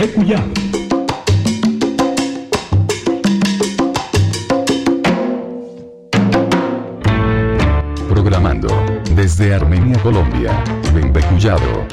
[0.00, 0.42] Bembecuyá.
[8.08, 8.68] Programando
[9.14, 10.64] desde Armenia, Colombia.
[10.94, 11.86] Bembecuyado.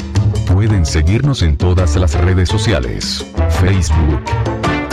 [0.54, 3.26] Pueden seguirnos en todas las redes sociales.
[3.60, 4.24] Facebook,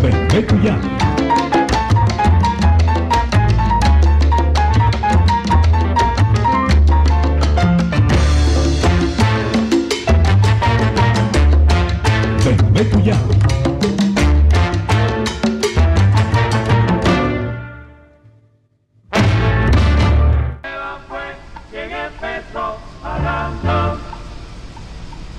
[0.01, 0.98] Bembecuyá.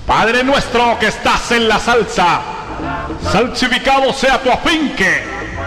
[0.05, 2.41] Padre nuestro que estás en la salsa,
[3.31, 5.23] salsificado sea tu afinque.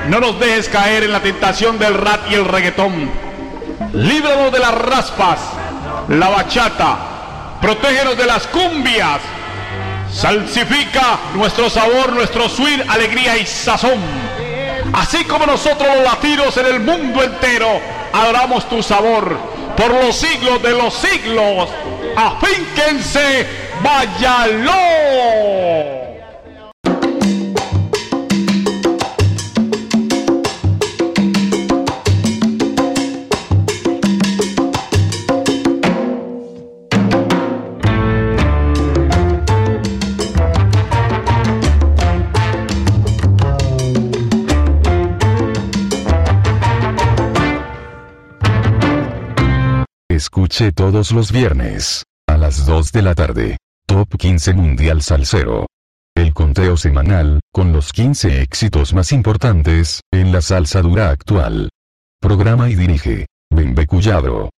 [0.08, 3.10] No nos dejes caer en la tentación del rat y el reggaetón.
[3.94, 5.40] Líbranos de las raspas,
[6.06, 6.98] la bachata.
[7.60, 9.20] Protégenos de las cumbias.
[10.14, 14.00] Salsifica nuestro sabor, nuestro swing, alegría y sazón.
[14.92, 17.80] Así como nosotros los latinos en el mundo entero
[18.12, 19.36] adoramos tu sabor
[19.76, 21.68] por los siglos de los siglos.
[22.16, 23.46] Afínquense,
[23.82, 25.53] váyalo.
[50.54, 53.56] Todos los viernes, a las 2 de la tarde,
[53.86, 55.66] Top 15 Mundial Salsero.
[56.14, 61.70] El conteo semanal, con los 15 éxitos más importantes, en la salsa dura actual.
[62.20, 64.50] Programa y dirige, Bembecuyabro.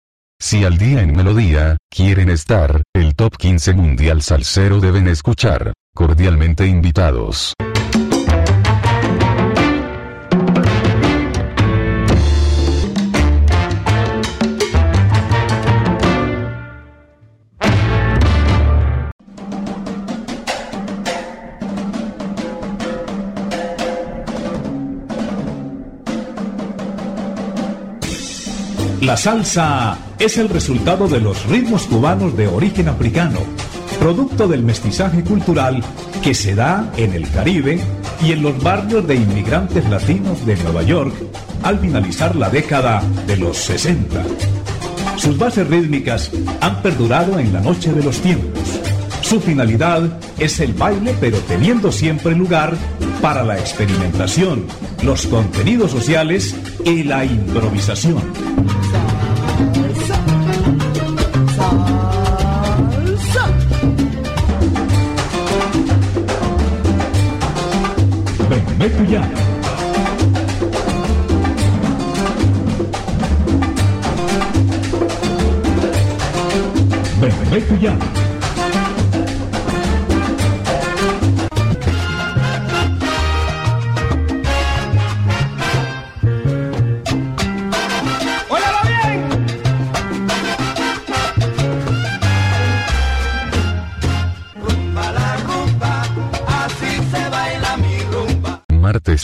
[0.41, 6.66] Si al día en melodía, quieren estar, el Top 15 Mundial Salsero deben escuchar, cordialmente
[6.66, 7.55] invitados.
[29.04, 33.38] La salsa es el resultado de los ritmos cubanos de origen africano,
[34.00, 35.84] producto del mestizaje cultural
[36.22, 37.78] que se da en el Caribe
[38.22, 41.12] y en los barrios de inmigrantes latinos de Nueva York
[41.62, 44.22] al finalizar la década de los 60.
[45.16, 46.31] Sus bases rítmicas
[46.62, 48.81] han perdurado en la noche de los tiempos.
[49.20, 52.75] Su finalidad es el baile, pero teniendo siempre lugar
[53.20, 54.64] para la experimentación,
[55.03, 56.56] los contenidos sociales
[56.87, 58.22] y la improvisación.
[68.84, 69.22] Bembecuyá.
[77.19, 78.24] Bembecuyá.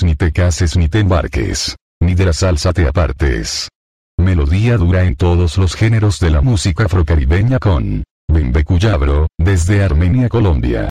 [0.02, 1.76] Ni te cases ni te embarques.
[2.00, 3.68] Ni de la salsa te apartes.
[4.18, 10.89] Melodía dura en todos los géneros de la música afrocaribeña con Bembecuyabro, desde Armenia, Colombia.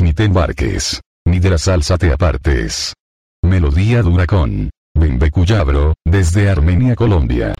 [0.00, 1.00] Ni te embarques.
[1.24, 2.92] Ni de la salsa te apartes.
[3.42, 4.70] Melodía dura con
[5.30, 7.54] Cuyabro, desde Armenia, Colombia.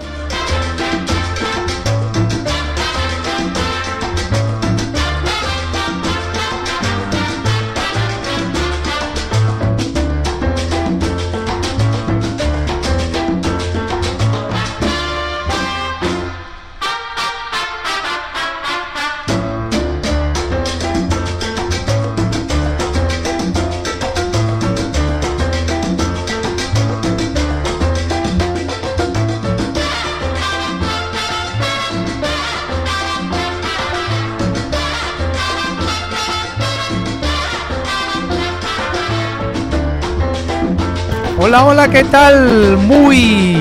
[41.96, 42.76] ¿Qué tal?
[42.76, 43.56] Muy,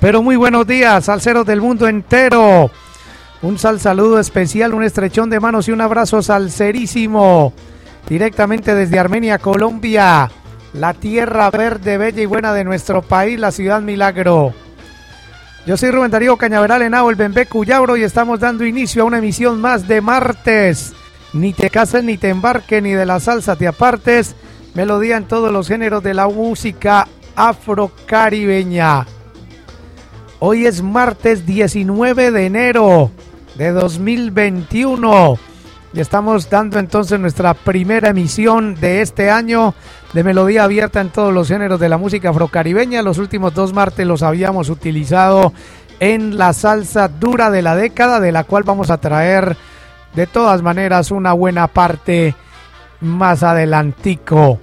[0.00, 2.72] pero muy buenos días, salseros del mundo entero.
[3.40, 7.52] Un sal saludo especial, un estrechón de manos y un abrazo salserísimo.
[8.08, 10.28] Directamente desde Armenia, Colombia,
[10.72, 14.52] la tierra verde, bella y buena de nuestro país, la ciudad Milagro.
[15.66, 19.18] Yo soy Rubén Darío Cañaveral Henao, el Bembé Cuyabro, y estamos dando inicio a una
[19.18, 20.94] emisión más de martes.
[21.32, 24.34] Ni te cases, ni te embarques, ni de la salsa te apartes
[24.74, 29.06] melodía en todos los géneros de la música afrocaribeña.
[30.38, 33.10] Hoy es martes 19 de enero
[33.56, 35.38] de 2021
[35.92, 39.74] y estamos dando entonces nuestra primera emisión de este año
[40.12, 43.02] de melodía abierta en todos los géneros de la música afrocaribeña.
[43.02, 45.52] Los últimos dos martes los habíamos utilizado
[45.98, 49.56] en la salsa dura de la década, de la cual vamos a traer
[50.14, 52.34] de todas maneras una buena parte
[53.00, 54.58] más adelantico.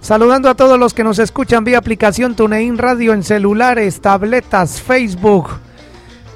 [0.00, 5.50] Saludando a todos los que nos escuchan vía aplicación TuneIn Radio en celulares, tabletas, Facebook,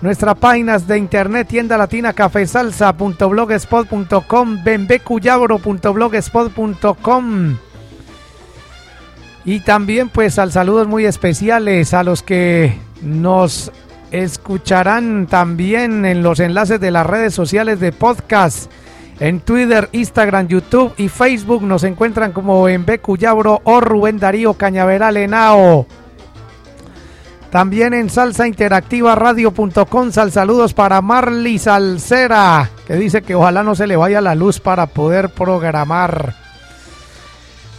[0.00, 7.56] nuestra página de internet tienda latina cafesalsa.blogspot.com, bembecuyabro.blogspot.com
[9.44, 13.72] y también pues al saludos muy especiales a los que nos
[14.10, 18.70] escucharán también en los enlaces de las redes sociales de podcast
[19.20, 25.16] en Twitter, Instagram, YouTube y Facebook nos encuentran como en Becuyabro o Rubén Darío Cañaveral
[25.16, 25.86] Enao.
[27.50, 33.74] También en salsa interactiva radio.com, sal saludos para Marley Salcera, que dice que ojalá no
[33.74, 36.34] se le vaya la luz para poder programar.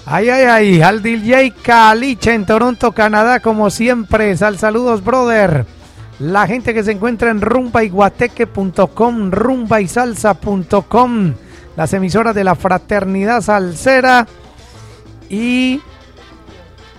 [0.05, 5.65] Ay, ay, ay, al DJ Caliche en Toronto, Canadá, como siempre, sal saludos, brother
[6.19, 11.33] la gente que se encuentra en rumbaiguateque.com, rumbaisalsa.com,
[11.75, 14.27] las emisoras de la Fraternidad Salsera
[15.29, 15.81] y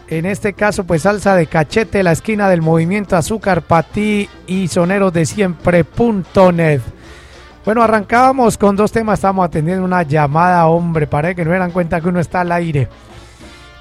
[0.08, 5.12] en este caso pues salsa de cachete, la esquina del movimiento Azúcar Patí y soneros
[5.12, 6.80] de siempre.net.
[7.64, 12.00] Bueno, arrancábamos con dos temas, estamos atendiendo una llamada, hombre, para que no dan cuenta
[12.00, 12.88] que uno está al aire.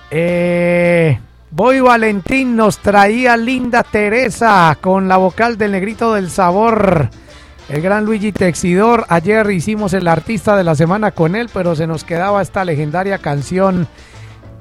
[0.09, 1.19] Eh,
[1.55, 7.11] Boy Valentín nos traía Linda Teresa con la vocal del Negrito del Sabor.
[7.69, 9.05] El gran Luigi Texidor.
[9.07, 13.19] Ayer hicimos el artista de la semana con él, pero se nos quedaba esta legendaria
[13.19, 13.87] canción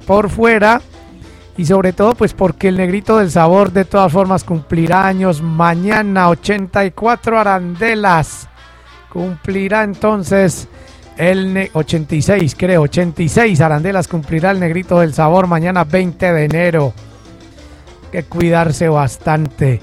[0.05, 0.83] por fuera.
[1.57, 6.29] Y sobre todo, pues porque el Negrito del Sabor de todas formas cumplirá años mañana,
[6.29, 8.47] 84 arandelas.
[9.11, 10.67] Cumplirá entonces
[11.17, 16.93] el 86, creo, 86 arandelas cumplirá el negrito del sabor mañana 20 de enero.
[18.11, 19.81] que cuidarse bastante.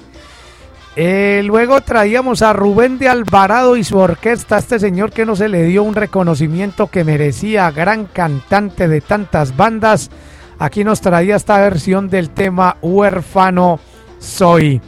[0.94, 5.48] Eh, luego traíamos a Rubén de Alvarado y su orquesta, este señor que no se
[5.48, 10.10] le dio un reconocimiento que merecía, gran cantante de tantas bandas.
[10.58, 13.80] Aquí nos traía esta versión del tema Huérfano
[14.18, 14.80] Soy.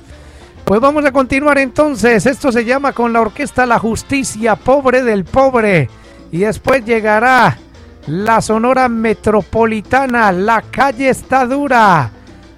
[0.64, 2.26] Pues vamos a continuar entonces.
[2.26, 5.88] Esto se llama con la orquesta La Justicia, Pobre del Pobre.
[6.32, 7.58] Y después llegará
[8.06, 10.32] la Sonora Metropolitana.
[10.32, 12.10] La calle está dura.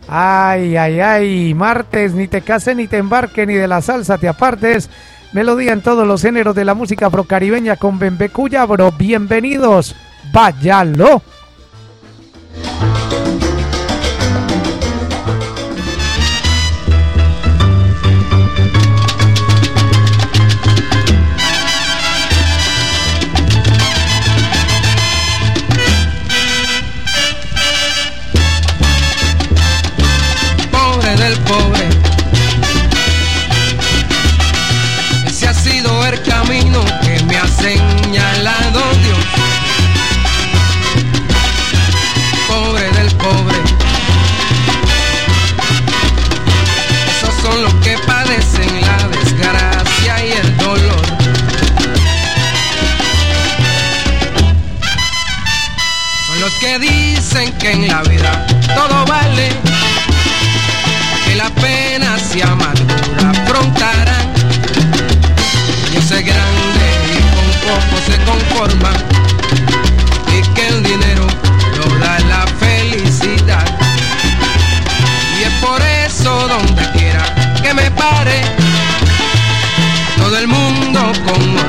[0.09, 1.55] Ay, ay, ay.
[1.55, 4.89] Martes, ni te cases, ni te embarques, ni de la salsa te apartes.
[5.33, 8.93] Melodía en todos los géneros de la música afrocaribeña con Bembecuya, bro.
[8.93, 9.97] Bienvenidos.
[10.33, 11.23] Váyalo.
[57.35, 59.49] dicen que en la vida todo vale,
[61.25, 64.33] que las penas y amargura afrontarán.
[65.93, 68.93] Yo sé grande y con poco se conforma,
[70.33, 71.27] y que el dinero
[71.77, 73.67] no da la felicidad.
[75.41, 77.25] Y es por eso donde quiera
[77.63, 78.43] que me pare,
[80.19, 81.64] todo el mundo con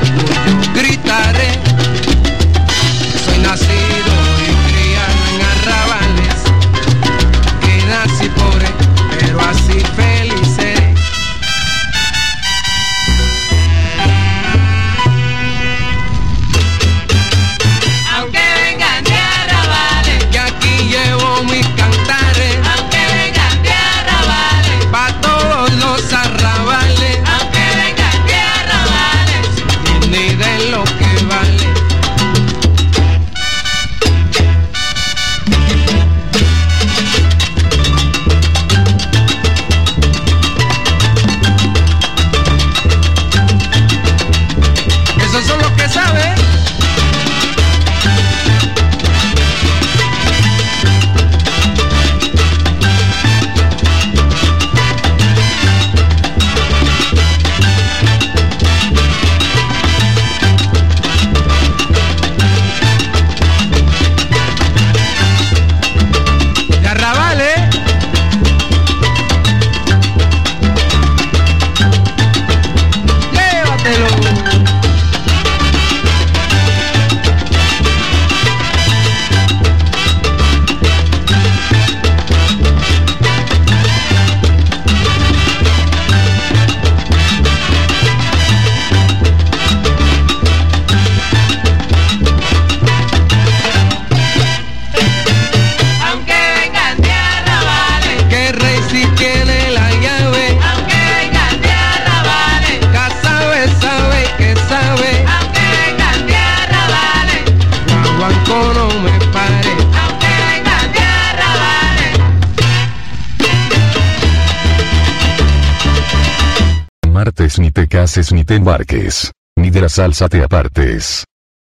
[118.32, 121.24] ni te embarques, ni de la salsa te apartes.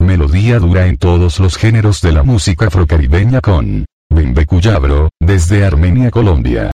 [0.01, 6.11] Melodía dura en todos los géneros de la música afrocaribeña con Bembe Cuyabro, desde Armenia,
[6.11, 6.73] Colombia.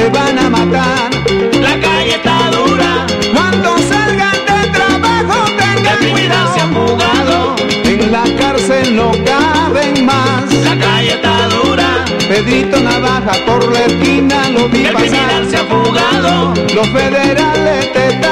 [0.00, 1.10] te van a matar.
[1.60, 3.06] La calle está dura.
[3.34, 6.54] Cuando salgan del trabajo tengan cuidado.
[6.54, 7.56] Se han jugado.
[7.84, 10.52] En la cárcel no caben más.
[10.68, 11.88] La calle está dura.
[12.28, 15.08] Pedrito Navaja por la esquina lo vi El pasar.
[15.08, 16.54] criminal se ha fugado.
[16.74, 18.29] Los federales te están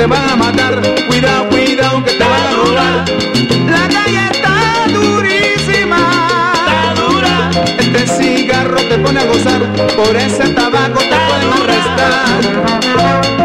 [0.00, 0.80] te van a matar.
[1.08, 3.04] Cuidado, cuidado, que te van a robar.
[3.68, 6.00] La calle está durísima.
[6.64, 7.50] Está dura.
[7.78, 9.60] Este cigarro te pone a gozar.
[9.96, 13.39] Por ese tabaco te pueden arrestar.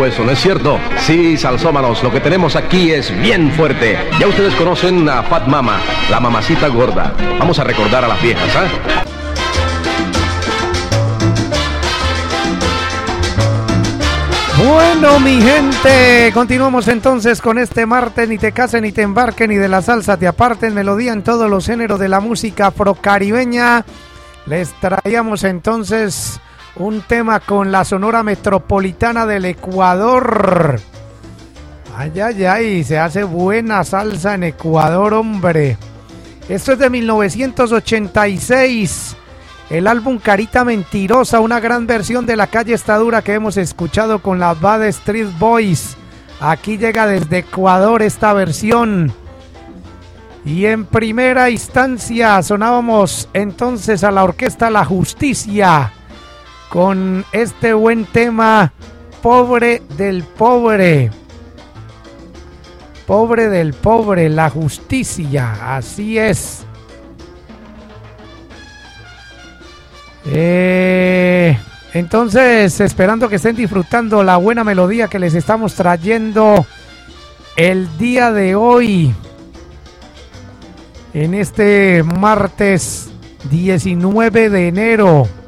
[0.00, 0.78] Duro que estuvo eso, ¿no es cierto?
[0.98, 3.98] Sí, salsómanos, lo que tenemos aquí es bien fuerte.
[4.18, 5.78] Ya ustedes conocen a Fat Mama,
[6.10, 7.12] la mamacita gorda.
[7.38, 9.04] Vamos a recordar a las viejas, ¿ah?
[14.64, 19.56] Bueno, mi gente, continuamos entonces con este martes, ni te casen, ni te embarquen, ni
[19.56, 23.84] de la salsa te aparten, melodía en todos los géneros de la música afrocaribeña.
[24.46, 26.39] Les traíamos entonces
[26.80, 30.80] un tema con la Sonora Metropolitana del Ecuador.
[31.94, 35.76] Ay, ay, ay, se hace buena salsa en Ecuador, hombre.
[36.48, 39.14] Esto es de 1986.
[39.68, 44.20] El álbum Carita Mentirosa, una gran versión de La Calle Está Dura que hemos escuchado
[44.20, 45.98] con la Bad Street Boys.
[46.40, 49.12] Aquí llega desde Ecuador esta versión.
[50.46, 55.92] Y en primera instancia sonábamos entonces a la orquesta La Justicia
[56.70, 58.72] con este buen tema,
[59.20, 61.10] Pobre del Pobre.
[63.06, 66.64] Pobre del Pobre, la justicia, así es.
[70.26, 71.58] Eh,
[71.92, 76.64] entonces, esperando que estén disfrutando la buena melodía que les estamos trayendo
[77.56, 79.12] el día de hoy,
[81.14, 83.10] en este martes
[83.50, 85.39] 19 de enero.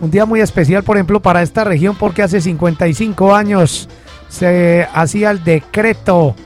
[0.00, 3.88] Un día muy especial, por ejemplo, para esta región, porque hace 55 años
[4.28, 6.36] se hacía el decreto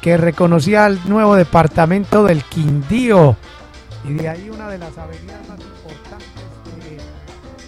[0.00, 3.36] que reconocía al nuevo departamento del Quindío.
[4.04, 6.28] Y de ahí una de las avenidas más importantes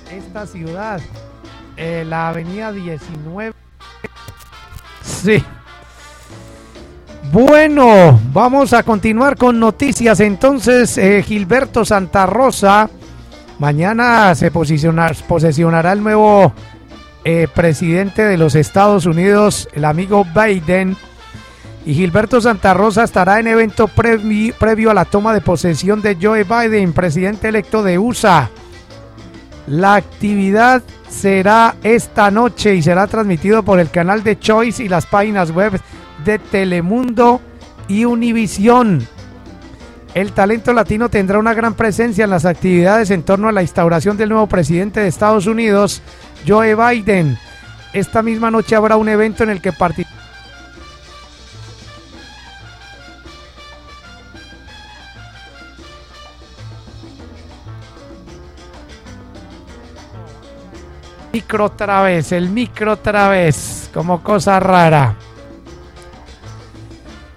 [0.09, 1.01] de esta ciudad,
[1.77, 3.55] eh, la avenida 19.
[5.03, 5.45] Sí.
[7.33, 10.19] Bueno, vamos a continuar con noticias.
[10.19, 12.91] Entonces, eh, Gilberto Santa Rosa,
[13.61, 16.53] mañana se posesionará el nuevo
[17.25, 20.97] eh, presidente de los Estados Unidos, el amigo Biden.
[21.87, 26.17] Y Gilberto Santa Rosa estará en evento previ- previo a la toma de posesión de
[26.21, 28.51] Joe Biden, presidente electo de USA.
[29.67, 35.07] La actividad será esta noche y será transmitido por el canal de Choice y las
[35.07, 35.81] páginas web
[36.25, 37.41] de Telemundo
[37.89, 39.07] y Univisión.
[40.15, 44.17] El talento latino tendrá una gran presencia en las actividades en torno a la instauración
[44.17, 46.03] del nuevo presidente de Estados Unidos,
[46.47, 47.39] Joe Biden.
[47.93, 50.21] Esta misma noche habrá un evento en el que participará
[61.33, 65.17] micro otra vez, el micro otra vez, como cosa rara.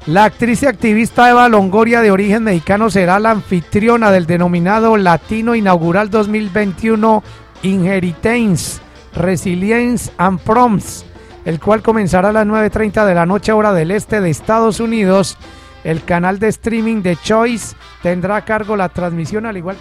[0.05, 5.55] La actriz y activista Eva Longoria, de origen mexicano, será la anfitriona del denominado Latino
[5.55, 7.23] Inaugural 2021
[7.61, 8.81] Inheritance,
[9.15, 11.05] Resilience and Proms,
[11.45, 15.37] el cual comenzará a las 9.30 de la noche hora del este de Estados Unidos.
[15.85, 19.77] El canal de streaming de Choice tendrá a cargo la transmisión al igual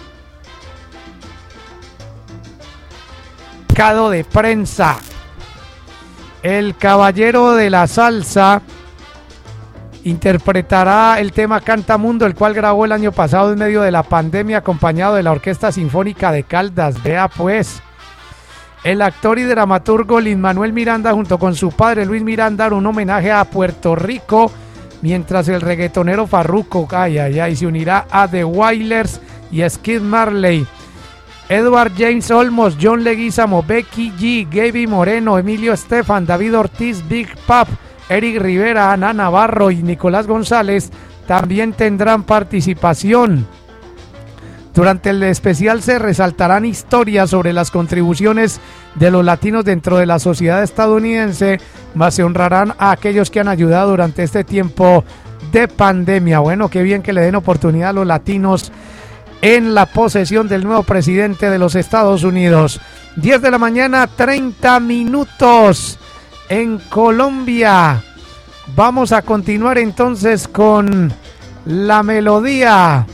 [4.09, 4.97] de prensa.
[6.41, 8.61] El caballero de la salsa
[10.03, 14.59] interpretará el tema Cantamundo, el cual grabó el año pasado en medio de la pandemia
[14.59, 17.01] acompañado de la Orquesta Sinfónica de Caldas.
[17.03, 17.81] Vea pues.
[18.83, 23.31] El actor y dramaturgo Lin Manuel Miranda junto con su padre Luis Miranda un homenaje
[23.31, 24.51] a Puerto Rico,
[25.01, 30.67] mientras el reggaetonero Farruko ay, ay, ay, se unirá a The Wailers y Skid Marley.
[31.47, 37.67] Edward James Olmos, John Leguizamo, Becky G, Gaby Moreno, Emilio Estefan, David Ortiz, Big Pap,
[38.09, 40.91] Eric Rivera, Ana Navarro y Nicolás González
[41.27, 43.47] también tendrán participación.
[44.73, 48.59] Durante el especial se resaltarán historias sobre las contribuciones
[48.95, 51.59] de los latinos dentro de la sociedad estadounidense,
[51.93, 55.03] más se honrarán a aquellos que han ayudado durante este tiempo
[55.51, 56.39] de pandemia.
[56.39, 58.71] Bueno, qué bien que le den oportunidad a los latinos
[59.43, 62.79] en la posesión del nuevo presidente de los Estados Unidos.
[63.17, 65.99] 10 de la mañana, 30 minutos
[66.49, 68.03] en Colombia.
[68.75, 71.13] Vamos a continuar entonces con
[71.65, 73.05] la melodía.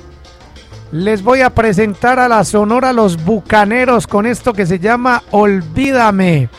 [0.92, 6.50] Les voy a presentar a la Sonora Los Bucaneros con esto que se llama Olvídame.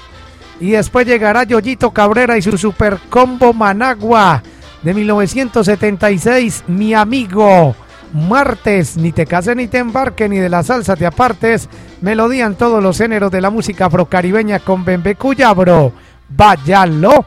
[0.60, 4.42] Y después llegará Yoyito Cabrera y su super combo Managua
[4.82, 7.74] de 1976, Mi Amigo.
[8.12, 11.68] Martes, ni te cases ni te embarques, ni de la salsa te apartes.
[12.00, 15.92] Melodía en todos los géneros de la música afrocaribeña con Bembe Cuyabro.
[16.30, 17.24] Váyalo.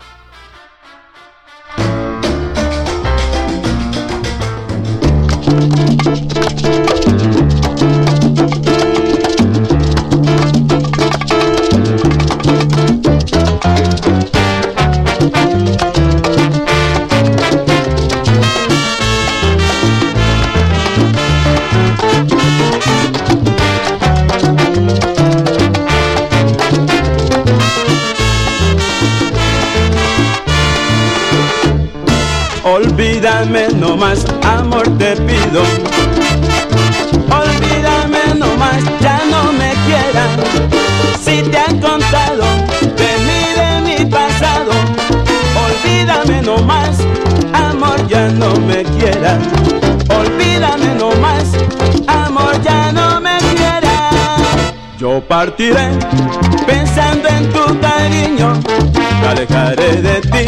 [48.44, 49.40] No me quieras.
[50.10, 51.46] Olvídame no más,
[52.08, 54.16] amor ya no me quieras.
[54.98, 55.86] Yo partiré
[56.66, 58.60] pensando en tu cariño,
[59.22, 60.44] me alejaré de ti,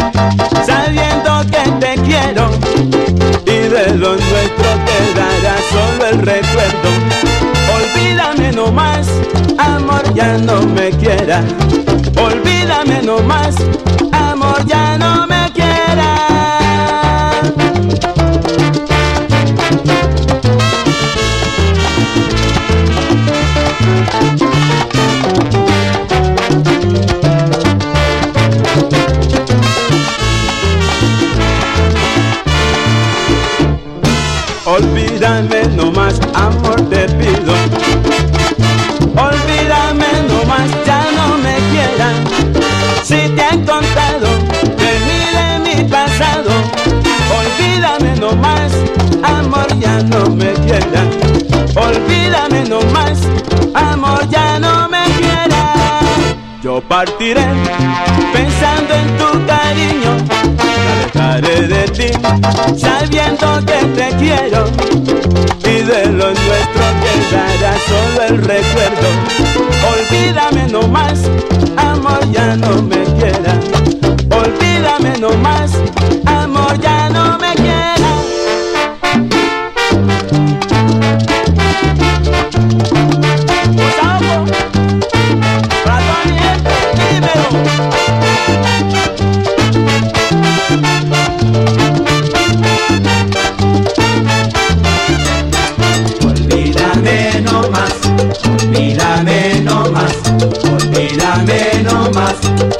[0.65, 2.49] sabiendo que te quiero
[3.45, 6.89] y de lo nuestro quedará solo el recuerdo.
[7.77, 9.07] Olvídame no más,
[9.57, 11.45] amor ya no me quieras.
[12.17, 13.55] Olvídame no más,
[14.11, 15.34] amor ya no me
[50.25, 51.07] no me quieras.
[51.75, 53.19] Olvídame no más,
[53.73, 55.75] amor ya no me quieras.
[56.61, 57.45] Yo partiré
[58.33, 60.11] pensando en tu cariño,
[61.13, 62.07] me de ti,
[62.77, 64.65] sabiendo que te quiero
[65.59, 69.07] y de lo nuestro quedará solo el recuerdo.
[69.93, 71.19] Olvídame no más,
[71.77, 73.59] amor ya no me quieras.
[74.31, 75.71] Olvídame no más,
[76.25, 76.94] amor ya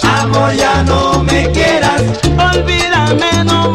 [0.04, 2.02] amor ya no me quieras.
[2.38, 3.72] Olvídame no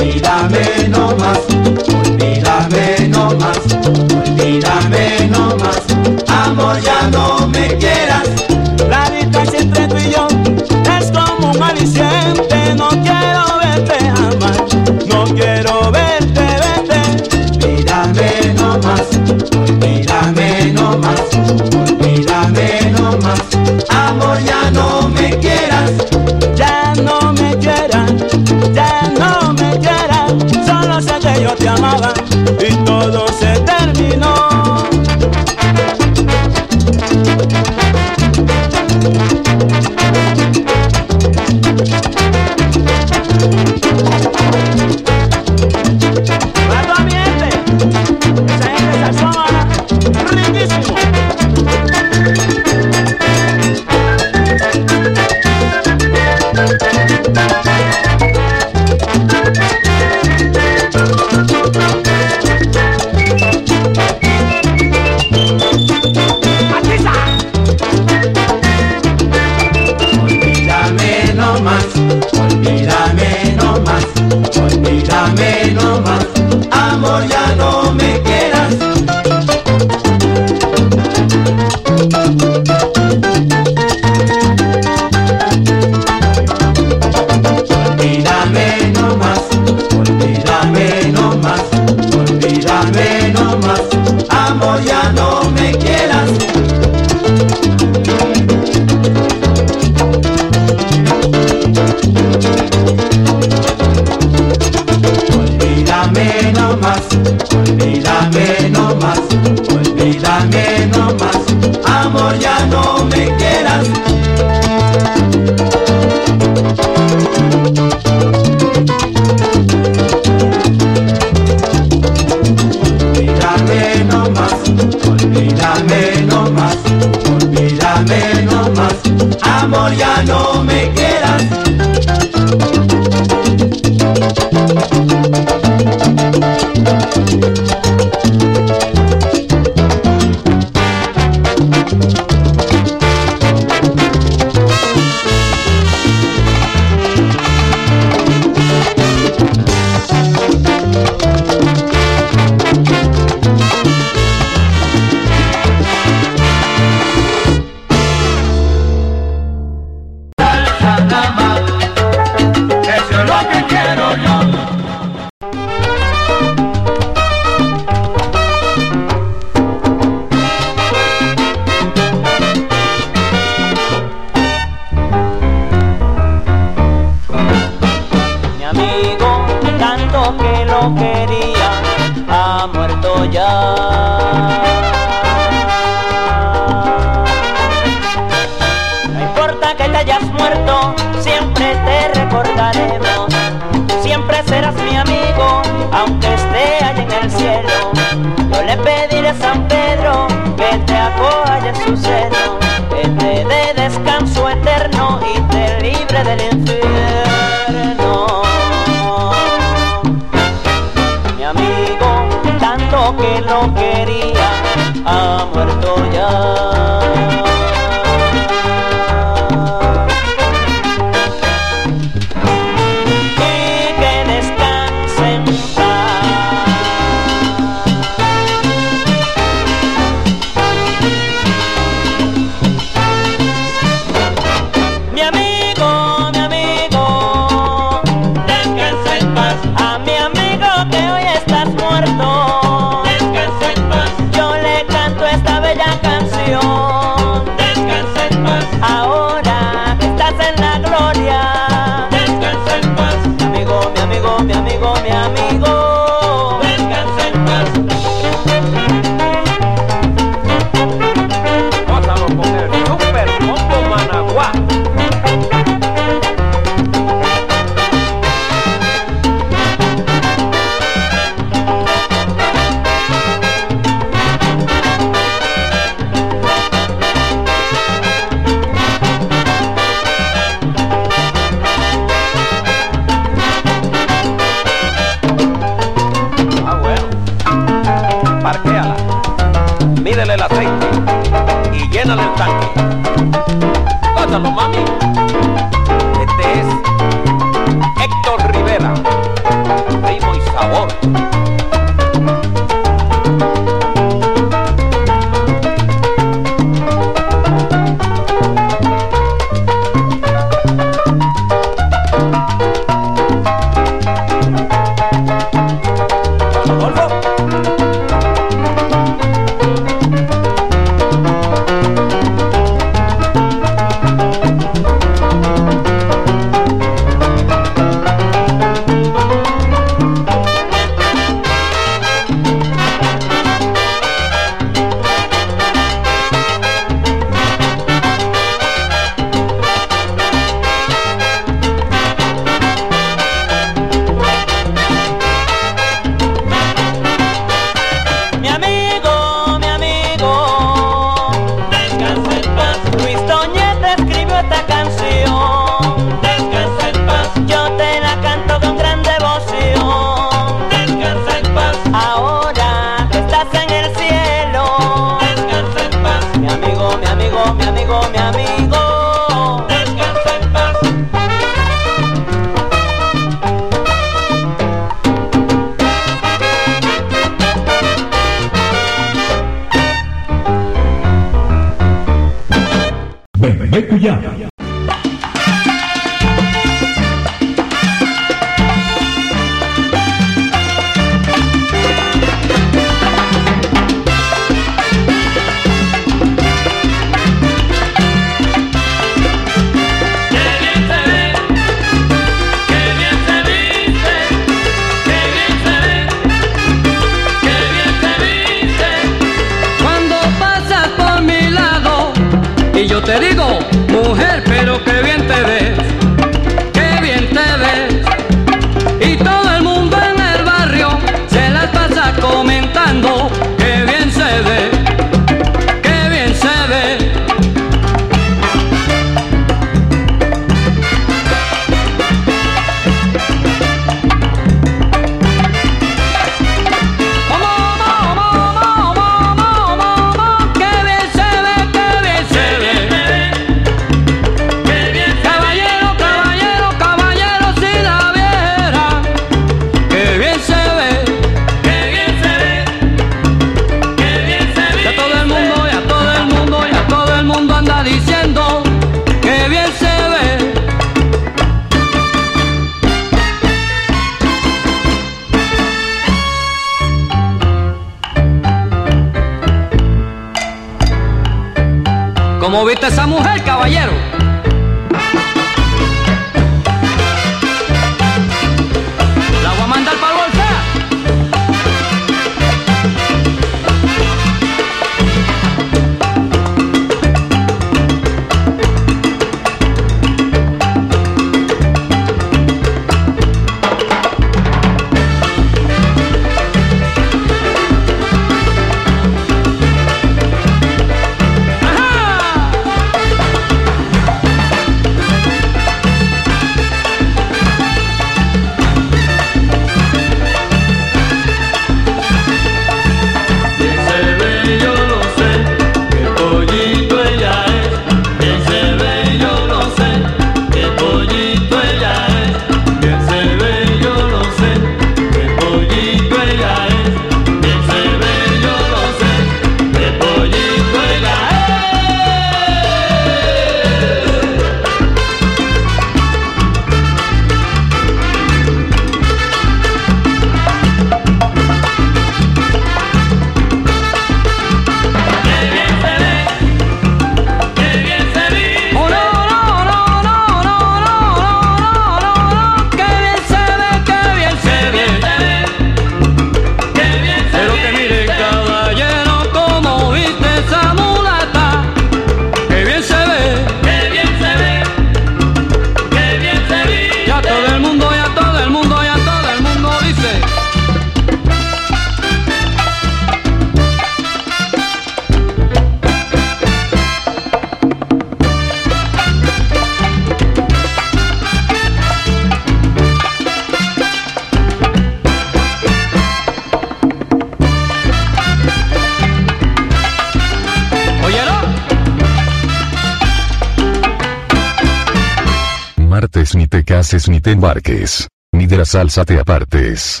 [597.08, 598.08] ni te embarques.
[598.32, 600.00] Ni de la salsa te apartes.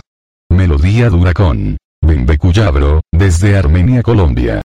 [0.50, 1.78] Melodía dura con
[2.38, 4.62] Cuyabro, desde Armenia, Colombia.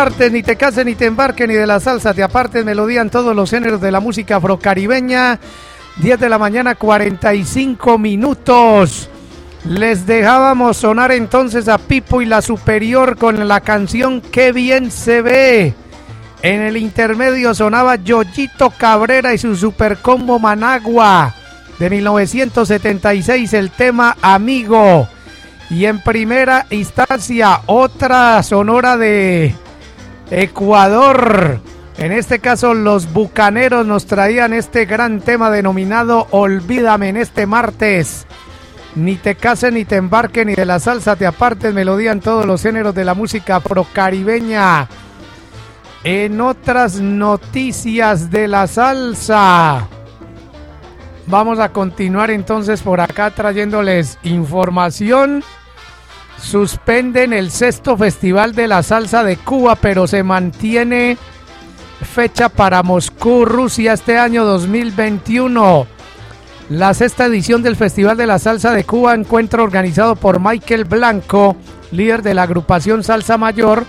[0.00, 3.36] Ni te cases, ni te embarques, ni de la salsa te apartes, melodía en todos
[3.36, 5.38] los géneros de la música afrocaribeña,
[5.98, 9.10] 10 de la mañana, 45 minutos.
[9.66, 15.20] Les dejábamos sonar entonces a Pipo y la Superior con la canción Qué bien se
[15.20, 15.74] ve.
[16.40, 21.34] En el intermedio sonaba Yoyito Cabrera y su supercombo Managua
[21.78, 25.06] de 1976, el tema Amigo.
[25.68, 29.54] Y en primera instancia, otra sonora de
[30.30, 31.60] Ecuador.
[31.98, 38.26] En este caso, los bucaneros nos traían este gran tema denominado Olvídame en este martes.
[38.94, 41.74] Ni te cases, ni te embarques, ni de la salsa te apartes.
[41.74, 44.88] Melodía en todos los géneros de la música procaribeña.
[46.02, 49.86] En otras noticias de la salsa,
[51.26, 55.44] vamos a continuar entonces por acá trayéndoles información.
[56.42, 61.16] Suspenden el sexto Festival de la Salsa de Cuba, pero se mantiene
[62.02, 65.86] fecha para Moscú, Rusia, este año 2021.
[66.70, 71.56] La sexta edición del Festival de la Salsa de Cuba, encuentro organizado por Michael Blanco,
[71.92, 73.84] líder de la agrupación Salsa Mayor,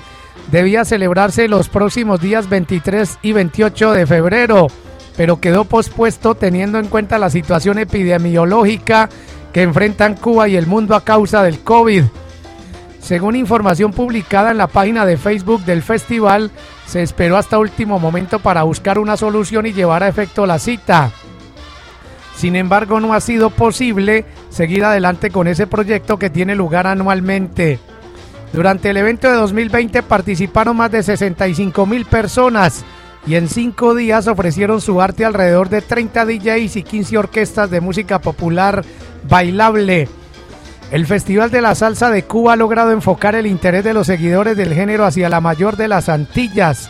[0.52, 4.68] debía celebrarse los próximos días 23 y 28 de febrero,
[5.16, 9.10] pero quedó pospuesto teniendo en cuenta la situación epidemiológica
[9.54, 12.04] que enfrentan Cuba y el mundo a causa del COVID.
[13.02, 16.52] Según información publicada en la página de Facebook del festival,
[16.86, 21.12] se esperó hasta último momento para buscar una solución y llevar a efecto la cita.
[22.36, 27.80] Sin embargo, no ha sido posible seguir adelante con ese proyecto que tiene lugar anualmente.
[28.54, 32.84] Durante el evento de 2020 participaron más de 65 mil personas
[33.26, 37.82] y en cinco días ofrecieron su arte alrededor de 30 DJs y 15 orquestas de
[37.82, 38.84] música popular
[39.28, 40.08] bailable.
[40.92, 44.58] El Festival de la Salsa de Cuba ha logrado enfocar el interés de los seguidores
[44.58, 46.90] del género hacia la mayor de las Antillas.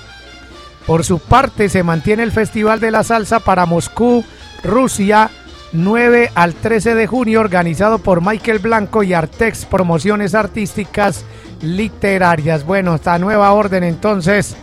[0.87, 4.25] Por su parte, se mantiene el Festival de la Salsa para Moscú,
[4.63, 5.29] Rusia,
[5.71, 11.23] 9 al 13 de junio, organizado por Michael Blanco y Artex Promociones Artísticas
[11.61, 12.65] Literarias.
[12.65, 14.55] Bueno, esta nueva orden entonces,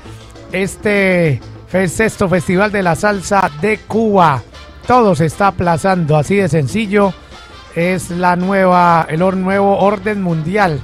[0.50, 1.40] este
[1.86, 4.42] sexto Festival de la Salsa de Cuba.
[4.84, 7.14] Todo se está aplazando, así de sencillo.
[7.78, 10.80] Es la nueva, el nuevo orden mundial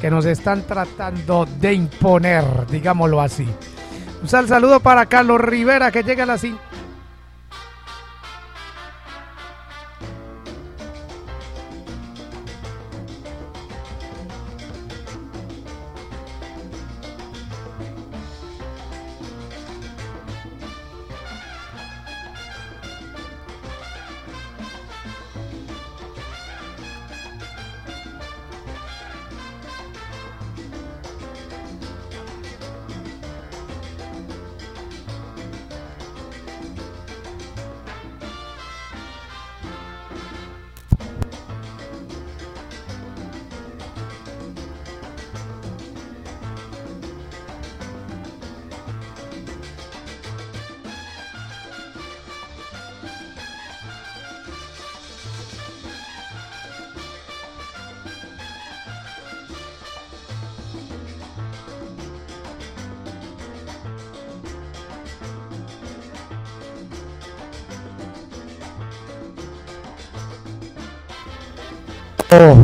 [0.00, 3.46] que nos están tratando de imponer, digámoslo así.
[4.20, 6.36] Un sal saludo para Carlos Rivera que llega a la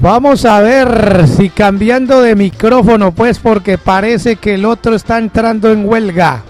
[0.01, 5.71] Vamos a ver si cambiando de micrófono, pues porque parece que el otro está entrando
[5.71, 6.43] en huelga.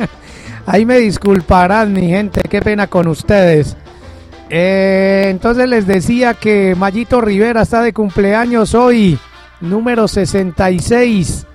[0.66, 3.76] Ahí me disculparán, mi gente, qué pena con ustedes.
[4.50, 9.18] Eh, entonces les decía que Mayito Rivera está de cumpleaños hoy,
[9.60, 11.46] número 66.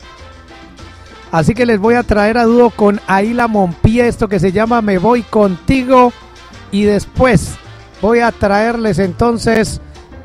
[1.33, 4.81] Así que les voy a traer a dúo con Aila Monpie, esto que se llama
[4.81, 6.13] Me Voy Contigo.
[6.71, 7.55] Y después
[8.01, 9.81] voy a traerles entonces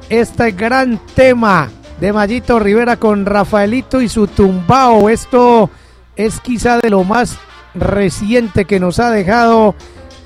[0.08, 1.68] este gran tema
[2.00, 5.08] de Mayito Rivera con Rafaelito y su tumbao.
[5.08, 5.70] Esto
[6.16, 7.36] es quizá de lo más
[7.74, 9.74] reciente que nos ha dejado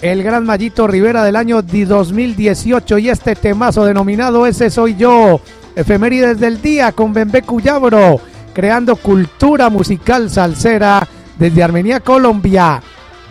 [0.01, 5.41] el gran Mayito Rivera del año di- 2018 y este temazo denominado Ese Soy Yo.
[5.75, 8.21] Efemérides del día con Bembe Cuyabro,
[8.53, 11.07] creando cultura musical salsera
[11.39, 12.83] desde Armenia, Colombia.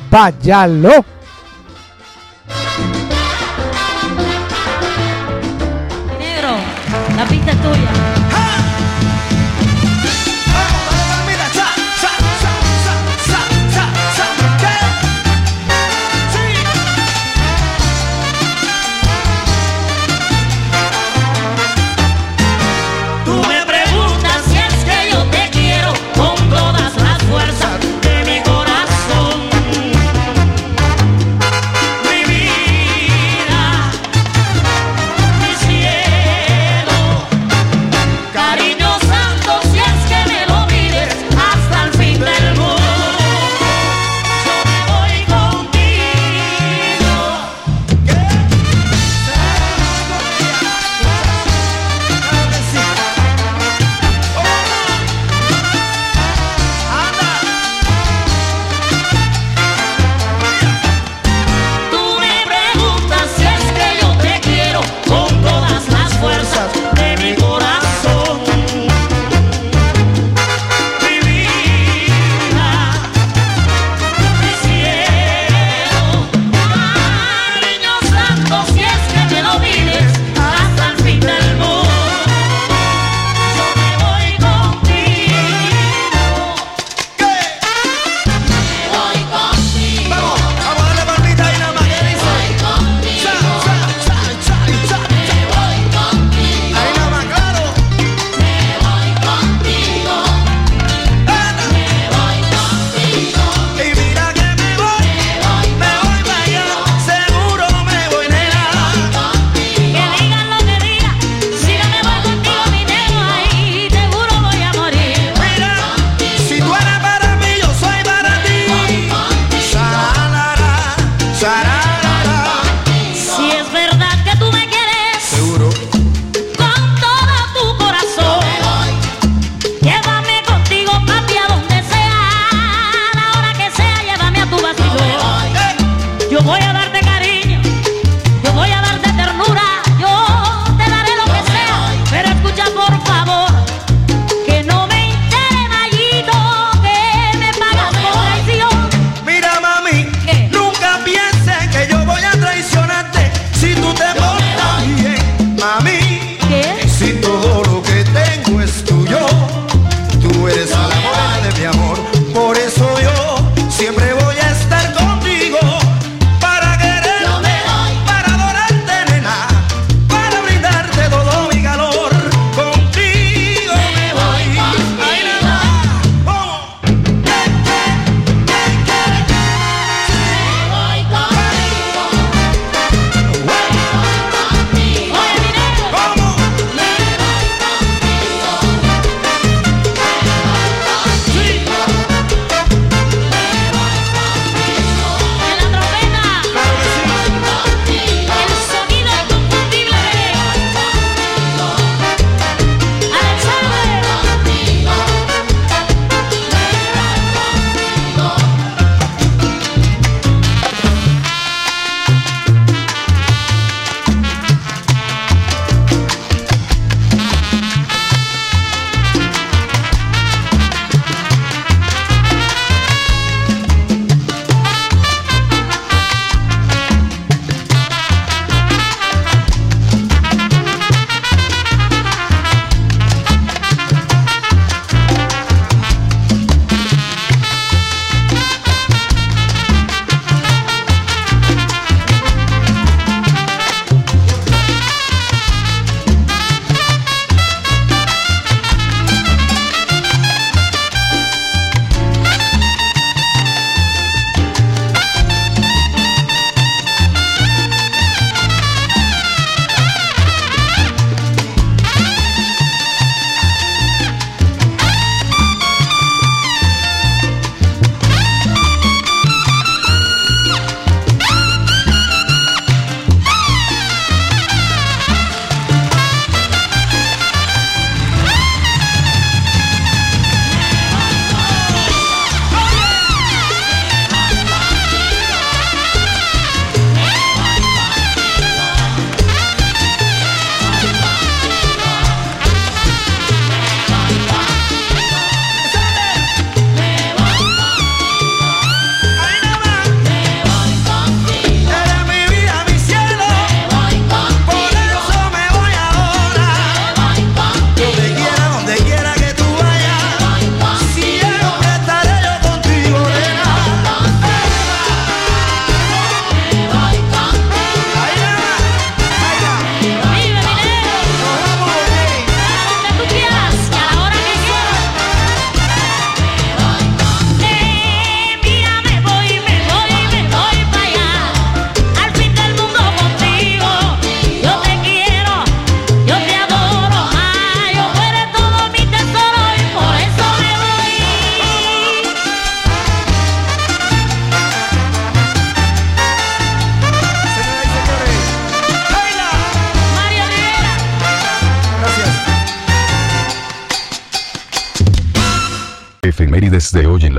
[0.10, 1.06] Váyalo.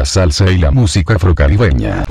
[0.02, 2.02] La salsa y la música afrocaribeña.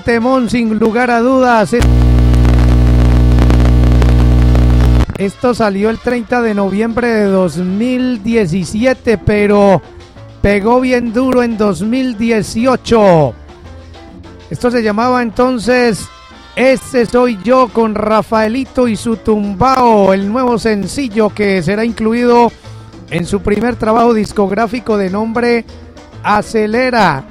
[0.00, 1.74] Temón sin lugar a dudas.
[5.18, 9.80] Esto salió el 30 de noviembre de 2017, pero
[10.42, 13.34] pegó bien duro en 2018.
[14.50, 16.06] Esto se llamaba entonces
[16.54, 22.52] Ese soy yo con Rafaelito y su tumbao, el nuevo sencillo que será incluido
[23.10, 25.64] en su primer trabajo discográfico de nombre
[26.22, 27.24] Acelera.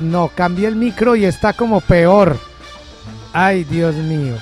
[0.00, 2.38] No, cambié el micro y está como peor.
[3.32, 4.36] Ay, Dios mío.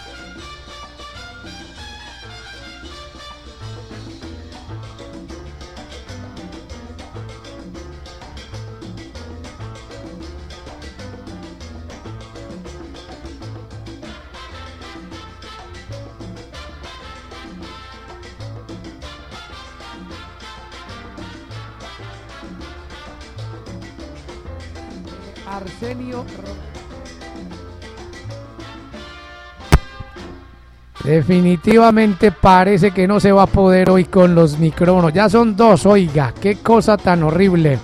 [31.29, 35.13] Definitivamente parece que no se va a poder hoy con los micrófonos.
[35.13, 37.79] Ya son dos, oiga, qué cosa tan horrible.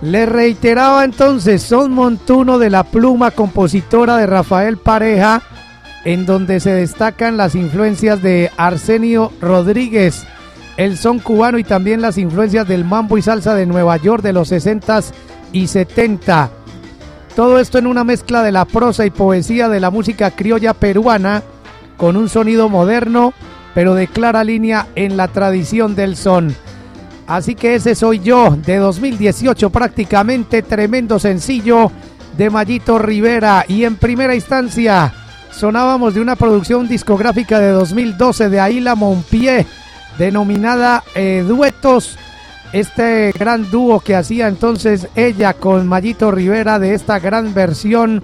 [0.00, 5.40] Le reiteraba entonces, son Montuno de la pluma compositora de Rafael Pareja,
[6.04, 10.26] en donde se destacan las influencias de Arsenio Rodríguez,
[10.76, 14.32] el son cubano y también las influencias del mambo y salsa de Nueva York de
[14.32, 15.12] los 60s
[15.52, 16.61] y 70.
[17.34, 21.42] Todo esto en una mezcla de la prosa y poesía de la música criolla peruana
[21.96, 23.32] con un sonido moderno,
[23.74, 26.54] pero de clara línea en la tradición del son.
[27.26, 31.90] Así que ese soy yo de 2018 prácticamente tremendo sencillo
[32.36, 35.14] de Mayito Rivera y en primera instancia
[35.50, 39.66] sonábamos de una producción discográfica de 2012 de Aila Monpié
[40.18, 42.18] denominada eh, Duetos
[42.72, 48.22] este gran dúo que hacía entonces ella con Mayito Rivera de esta gran versión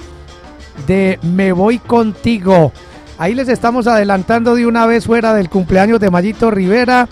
[0.87, 2.73] de Me Voy Contigo.
[3.19, 7.09] Ahí les estamos adelantando de una vez fuera del cumpleaños de Mayito Rivera,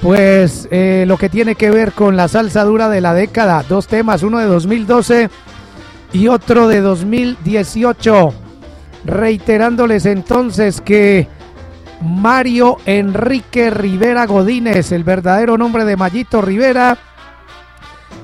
[0.00, 3.64] pues eh, lo que tiene que ver con la salsa dura de la década.
[3.68, 5.30] Dos temas, uno de 2012
[6.12, 8.32] y otro de 2018.
[9.04, 11.26] Reiterándoles entonces que
[12.02, 16.98] Mario Enrique Rivera Godínez, el verdadero nombre de Mayito Rivera.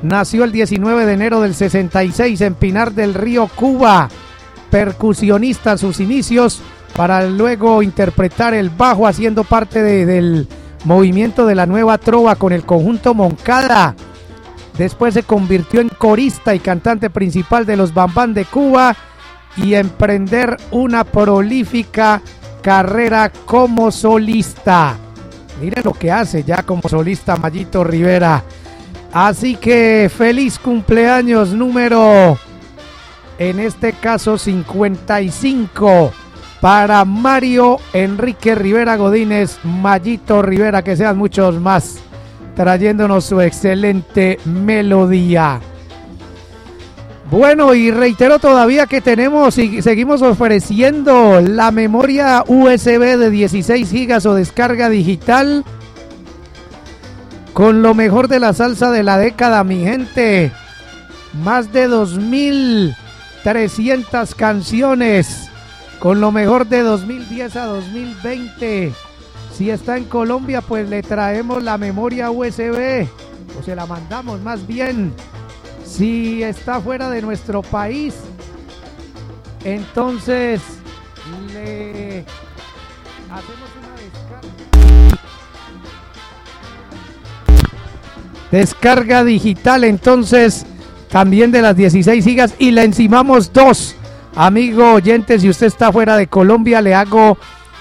[0.02, 4.08] Nació el 19 de enero del 66 en Pinar del Río, Cuba.
[4.70, 6.60] Percusionista a sus inicios
[6.94, 10.48] para luego interpretar el bajo haciendo parte de- del
[10.84, 13.94] movimiento de la nueva trova con el conjunto Moncada.
[14.76, 18.94] Después se convirtió en corista y cantante principal de los Bambán de Cuba
[19.56, 22.22] y emprender una prolífica
[22.68, 24.94] carrera como solista.
[25.58, 28.44] Miren lo que hace ya como solista Mayito Rivera.
[29.10, 32.36] Así que feliz cumpleaños número,
[33.38, 36.12] en este caso 55,
[36.60, 42.00] para Mario Enrique Rivera Godínez, Mayito Rivera, que sean muchos más,
[42.54, 45.58] trayéndonos su excelente melodía.
[47.30, 54.24] Bueno, y reitero todavía que tenemos y seguimos ofreciendo la memoria USB de 16 gigas
[54.24, 55.62] o descarga digital
[57.52, 60.52] con lo mejor de la salsa de la década, mi gente.
[61.42, 65.50] Más de 2.300 canciones
[65.98, 68.94] con lo mejor de 2010 a 2020.
[69.54, 73.06] Si está en Colombia, pues le traemos la memoria USB
[73.58, 75.12] o se la mandamos más bien.
[75.98, 78.14] Si está fuera de nuestro país,
[79.64, 80.60] entonces
[81.52, 82.24] le
[83.28, 85.18] hacemos una descarga.
[88.52, 90.64] Descarga digital, entonces
[91.10, 93.96] también de las 16 gigas y le encimamos dos.
[94.36, 97.38] Amigo oyente, si usted está fuera de Colombia, le hago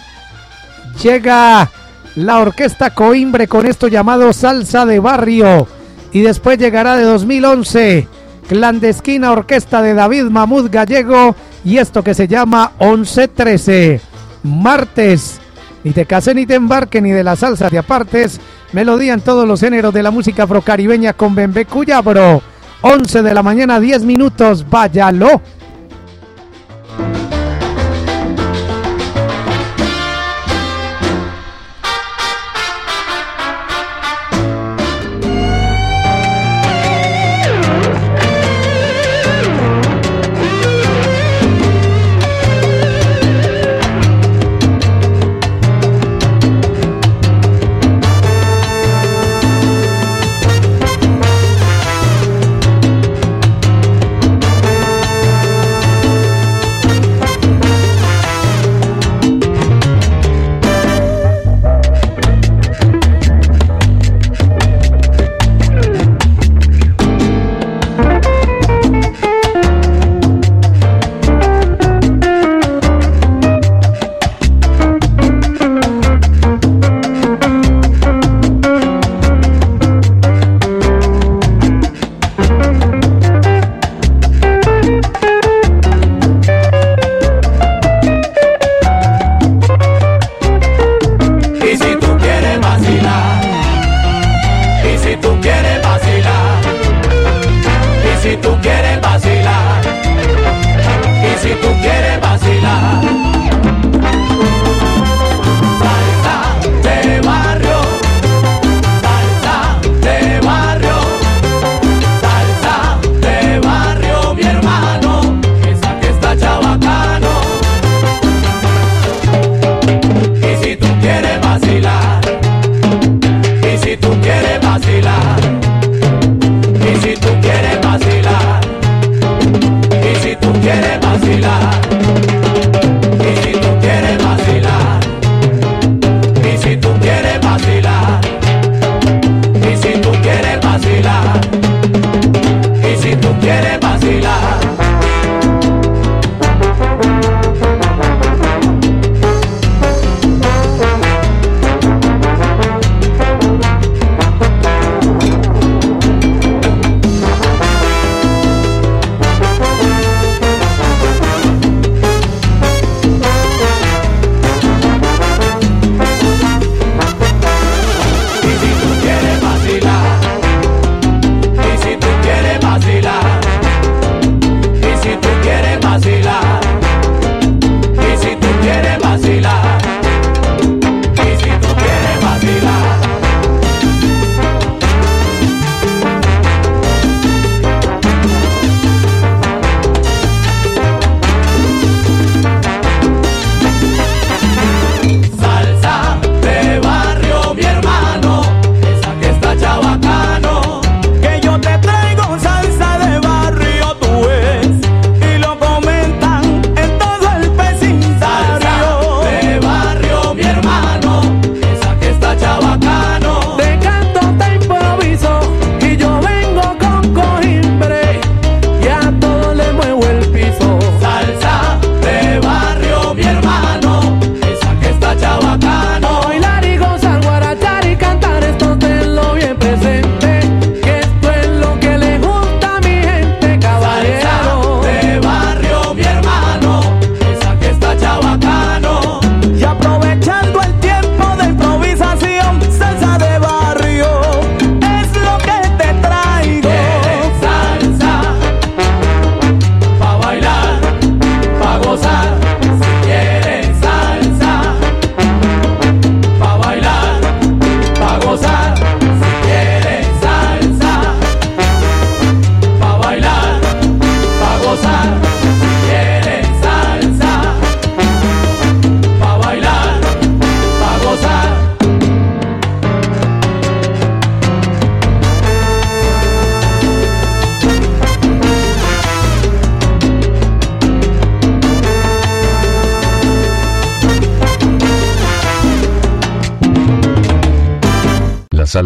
[1.04, 1.70] Llega
[2.16, 5.68] la orquesta Coimbre con esto llamado Salsa de Barrio.
[6.12, 8.08] Y después llegará de 2011
[8.48, 14.02] Clandestina Orquesta de David Mamud Gallego y esto que se llama 1113.
[14.44, 15.40] Martes
[15.84, 18.40] ni te casé ni te embarque ni de la salsa te apartes.
[18.74, 22.42] Melodía en todos los géneros de la música afrocaribeña con Bembe Cuyabro.
[22.82, 24.66] 11 de la mañana, 10 minutos.
[24.70, 25.42] Váyalo.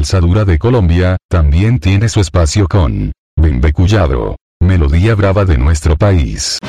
[0.04, 6.60] Alzadura de Colombia, también tiene su espacio con Bembecullado, melodía brava de nuestro país.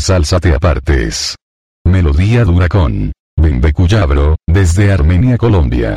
[0.00, 1.36] La salsa te apartes.
[1.84, 3.12] Melodía dura con
[3.74, 5.94] Cuyabro, desde Armenia, Colombia.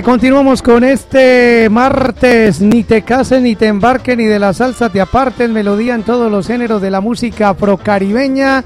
[0.00, 2.60] Continuamos con este martes.
[2.62, 5.50] Ni te cases, ni te embarques, ni de la salsa te apartes.
[5.50, 8.64] Melodía en todos los géneros de la música afrocaribeña.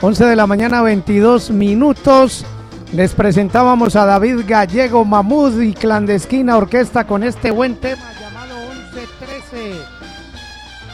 [0.00, 2.44] 11 de la mañana, 22 minutos.
[2.92, 8.56] Les presentábamos a David Gallego Mamud y Clandestina Orquesta con este buen tema llamado
[8.92, 9.74] 1113.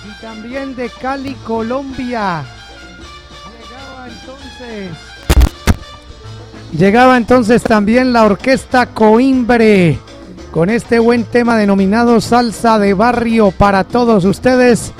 [0.08, 2.44] Y también de Cali, Colombia.
[3.46, 5.09] Llegaba entonces.
[6.76, 9.98] Llegaba entonces también la orquesta Coimbre
[10.52, 14.92] con este buen tema denominado Salsa de Barrio para todos ustedes.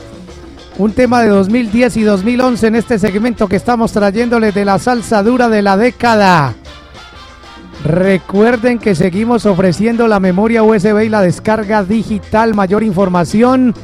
[0.79, 5.23] Un tema de 2010 y 2011 en este segmento que estamos trayéndoles de la salsa
[5.23, 6.55] dura de la década.
[7.85, 12.55] Recuerden que seguimos ofreciendo la memoria USB y la descarga digital.
[12.55, 13.75] Mayor información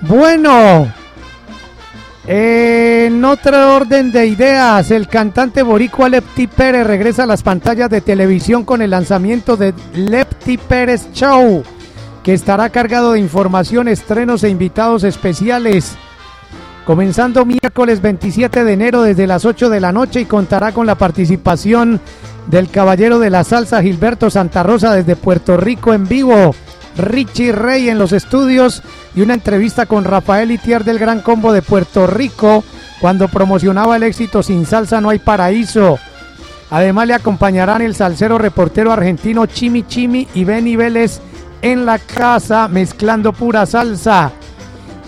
[0.00, 0.92] Bueno,
[2.26, 8.00] en otro orden de ideas, el cantante boricua Lepti Pérez regresa a las pantallas de
[8.00, 11.62] televisión con el lanzamiento de Lepti Pérez Show
[12.22, 15.96] que estará cargado de información, estrenos e invitados especiales.
[16.86, 20.96] Comenzando miércoles 27 de enero desde las 8 de la noche y contará con la
[20.96, 22.00] participación
[22.48, 26.54] del caballero de la salsa Gilberto Santa Rosa desde Puerto Rico en vivo,
[26.96, 28.82] Richie Rey en los estudios
[29.14, 32.64] y una entrevista con Rafael Itier del Gran Combo de Puerto Rico
[33.00, 35.98] cuando promocionaba el éxito Sin Salsa No Hay Paraíso.
[36.70, 41.20] Además le acompañarán el salsero reportero argentino Chimi Chimi y Benny Vélez
[41.62, 44.32] en la casa mezclando pura salsa.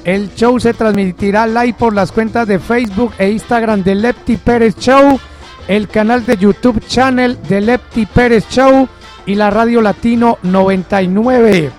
[0.05, 4.77] El show se transmitirá live por las cuentas de Facebook e Instagram de Lepti Pérez
[4.79, 5.19] Show,
[5.67, 8.89] el canal de YouTube channel de Lepti Pérez Show
[9.27, 11.71] y la Radio Latino 99.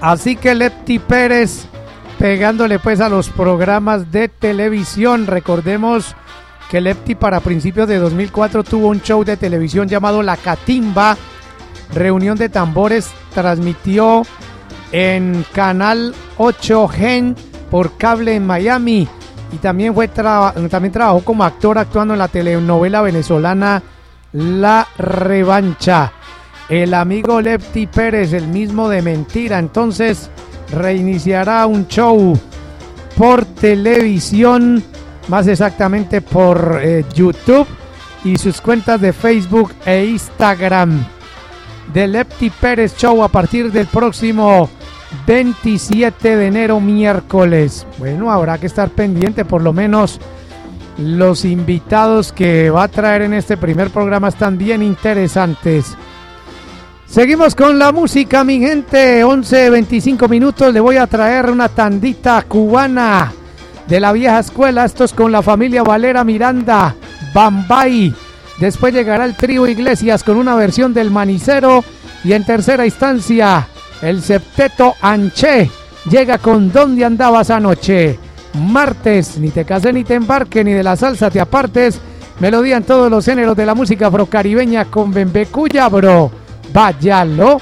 [0.00, 1.66] Así que Lepti Pérez
[2.18, 5.26] pegándole pues a los programas de televisión.
[5.26, 6.16] Recordemos
[6.70, 11.16] que Lepti para principios de 2004 tuvo un show de televisión llamado La Catimba.
[11.92, 14.22] Reunión de tambores transmitió
[14.92, 17.34] en Canal 8 Gen
[17.70, 19.08] por cable en Miami
[19.52, 23.82] y también fue también trabajó como actor actuando en la telenovela venezolana
[24.32, 26.12] La Revancha.
[26.68, 30.30] El amigo Lepti Pérez, el mismo de mentira, entonces
[30.72, 32.38] reiniciará un show
[33.16, 34.84] por televisión,
[35.30, 37.66] más exactamente por eh, YouTube
[38.24, 41.06] y sus cuentas de Facebook e Instagram.
[41.94, 44.68] De Lepti Pérez Show a partir del próximo
[45.26, 47.86] 27 de enero, miércoles.
[47.98, 50.20] Bueno, habrá que estar pendiente, por lo menos
[50.98, 55.96] los invitados que va a traer en este primer programa están bien interesantes.
[57.06, 59.24] Seguimos con la música, mi gente.
[59.24, 60.72] 11, 25 minutos.
[60.72, 63.32] Le voy a traer una tandita cubana
[63.90, 64.86] de la vieja escuela.
[64.86, 66.94] Esto es con la familia Valera Miranda,
[67.34, 68.14] Bambay.
[68.58, 71.84] Después llegará el trío Iglesias con una versión del Manicero.
[72.22, 73.66] Y en tercera instancia,
[74.00, 75.70] el septeto Anché
[76.08, 78.18] llega con ¿Dónde andabas anoche?
[78.54, 82.00] Martes, ni te cases ni te embarques, ni de la salsa te apartes.
[82.38, 86.30] Melodía en todos los géneros de la música afrocaribeña con Bembecuya, bro.
[86.72, 87.60] Váyalo.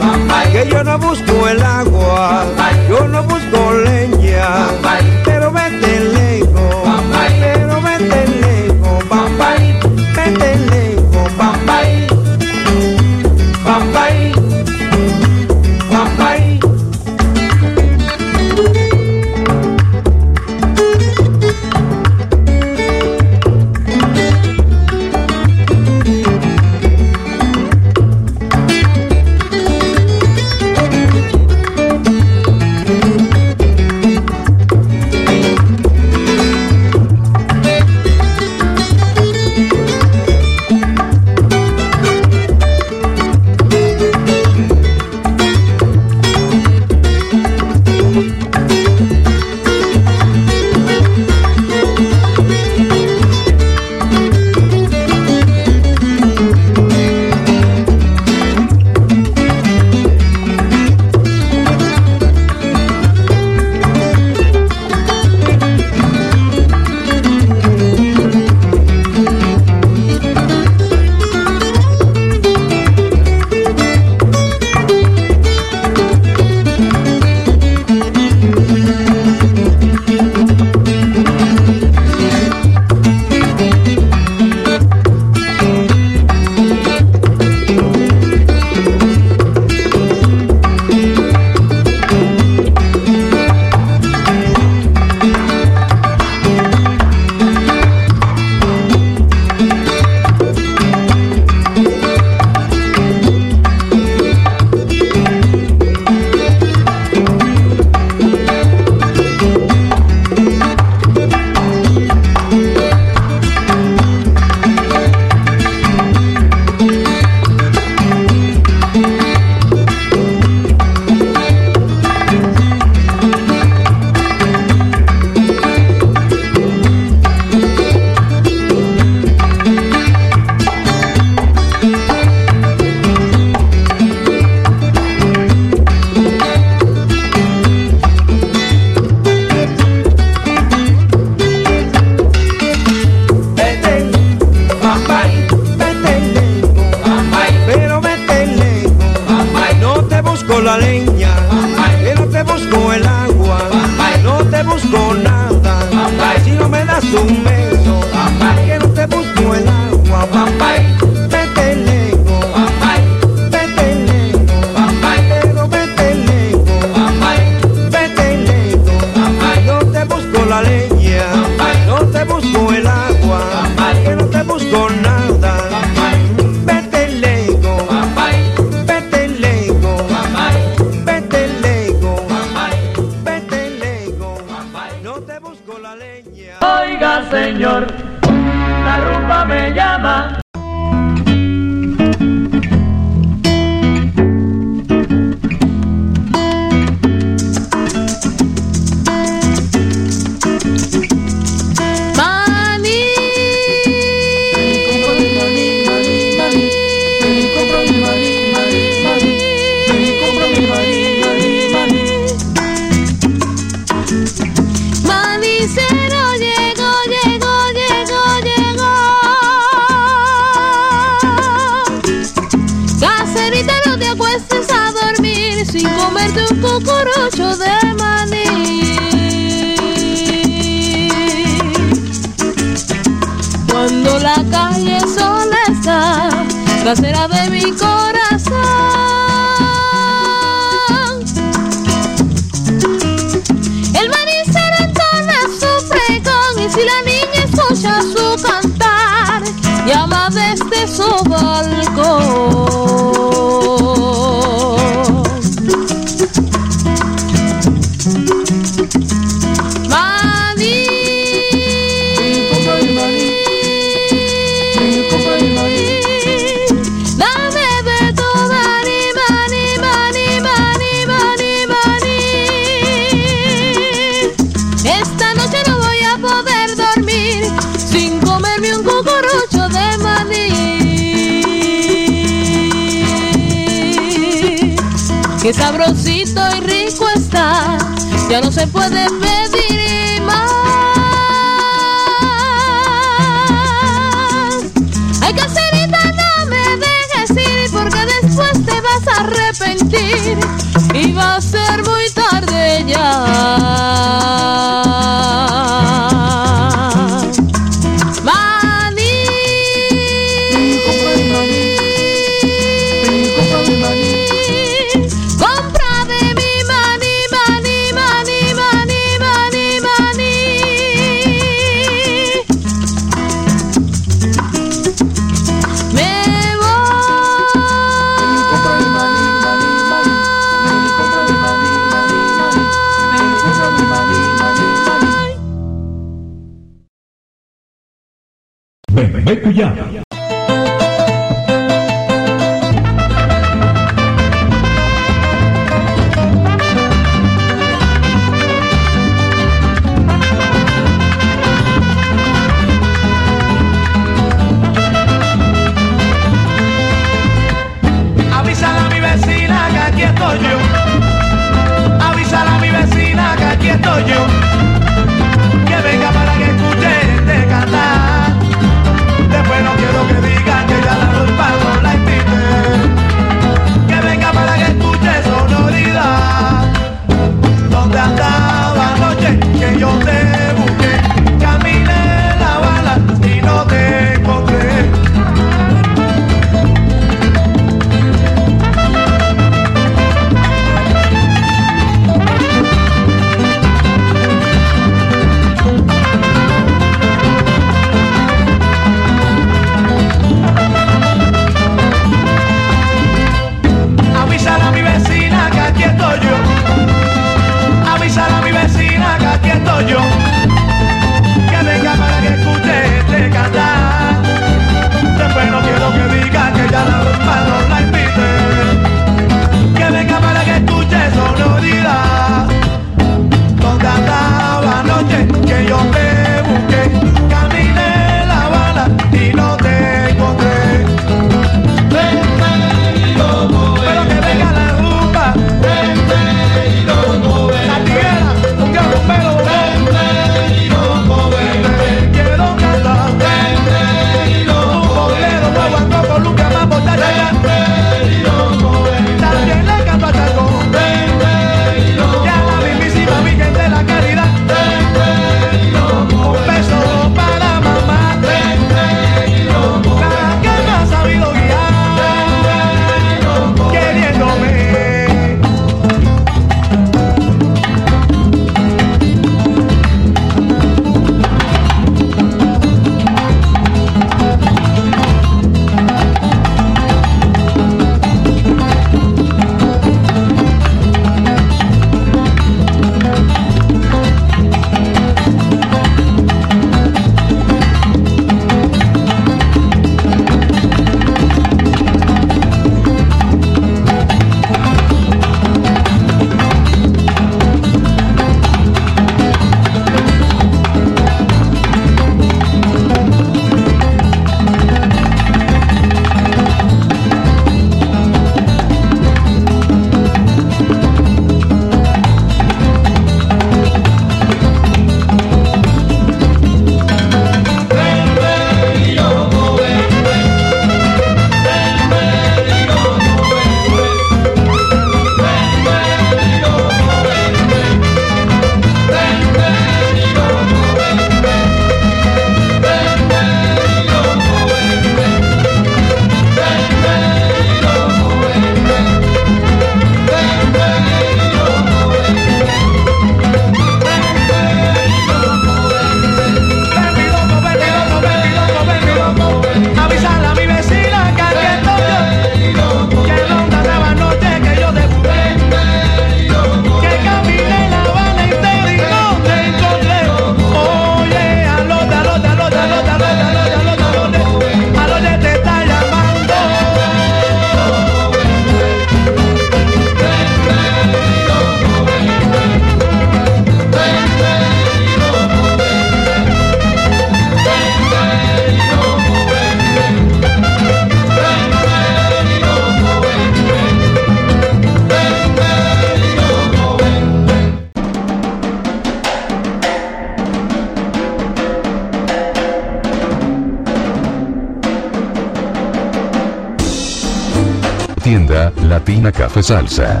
[599.38, 600.00] Salsa.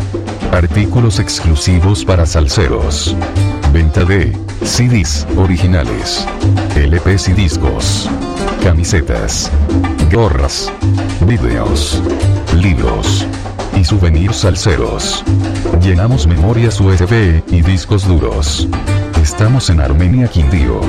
[0.52, 3.16] Artículos exclusivos para salseros.
[3.72, 6.26] Venta de CDs originales,
[6.74, 8.10] LPs y discos,
[8.62, 9.50] camisetas,
[10.12, 10.70] gorras,
[11.26, 12.02] videos,
[12.56, 13.24] libros
[13.78, 15.24] y souvenirs salseros.
[15.80, 18.68] Llenamos memorias USB y discos duros.
[19.22, 20.80] Estamos en Armenia Quindío.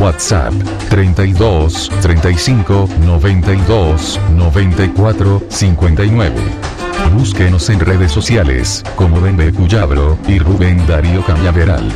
[0.00, 0.52] WhatsApp
[0.90, 6.75] 32 35 92 94 59.
[7.12, 11.90] Búsquenos en redes sociales como Bembe Cuyabro y Rubén Darío Cañaveral.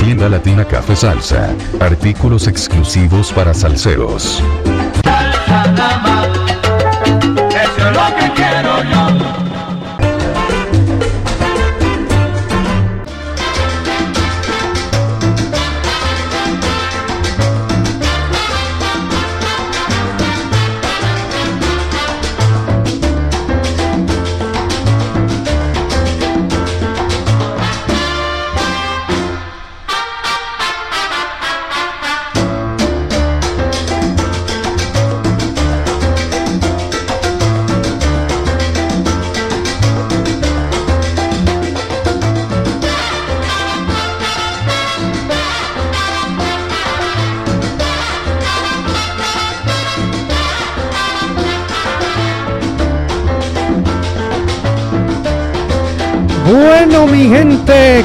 [0.00, 1.54] Tienda Latina Café Salsa.
[1.80, 4.42] Artículos exclusivos para salseros.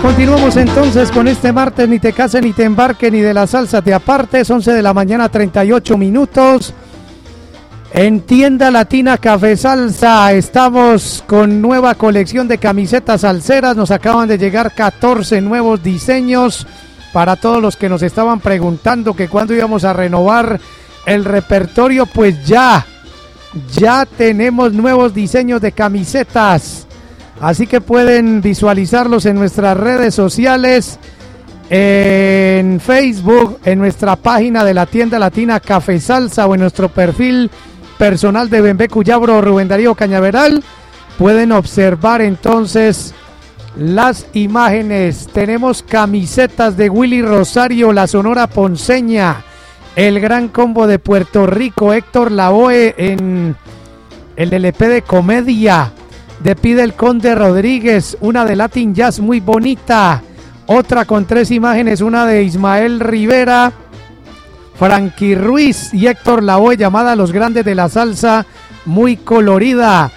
[0.07, 3.81] Continuamos entonces con este martes, ni te cases, ni te embarques, ni de la salsa
[3.81, 6.73] te apartes, 11 de la mañana, 38 minutos.
[7.91, 14.38] En tienda latina Café Salsa estamos con nueva colección de camisetas salseras, nos acaban de
[14.38, 16.65] llegar 14 nuevos diseños
[17.11, 20.57] para todos los que nos estaban preguntando que cuándo íbamos a renovar
[21.05, 22.85] el repertorio, pues ya,
[23.75, 26.86] ya tenemos nuevos diseños de camisetas.
[27.39, 30.99] Así que pueden visualizarlos en nuestras redes sociales,
[31.69, 37.51] en Facebook, en nuestra página de la tienda latina Café Salsa o en nuestro perfil
[37.97, 40.64] personal de Bembe Cuyabro Rubén Darío Cañaveral.
[41.19, 43.14] Pueden observar entonces
[43.77, 45.27] las imágenes.
[45.31, 49.43] Tenemos camisetas de Willy Rosario, la Sonora Ponceña,
[49.95, 53.55] el Gran Combo de Puerto Rico, Héctor Lavoe en
[54.35, 55.91] el LP de comedia
[56.39, 60.22] de Pide el Conde Rodríguez, una de Latin Jazz muy bonita,
[60.68, 63.72] otra con tres imágenes, una de Ismael Rivera,
[64.77, 68.45] Frankie Ruiz y Héctor Lavoe llamada Los Grandes de la Salsa,
[68.85, 70.11] muy colorida,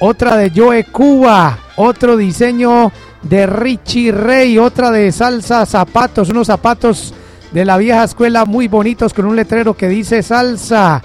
[0.00, 7.14] otra de Joe Cuba, otro diseño de Richie Rey, otra de Salsa Zapatos, unos zapatos
[7.52, 11.00] de la vieja escuela muy bonitos con un letrero que dice Salsa.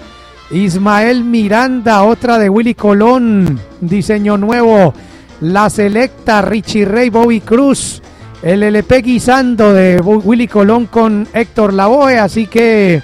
[0.50, 4.92] Ismael Miranda, otra de Willy Colón, diseño nuevo.
[5.40, 8.02] La Selecta, Richie Rey, Bobby Cruz.
[8.42, 12.18] El LP Guisando de Willy Colón con Héctor Lavoe.
[12.18, 13.02] Así que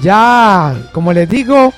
[0.00, 1.72] ya, como les digo,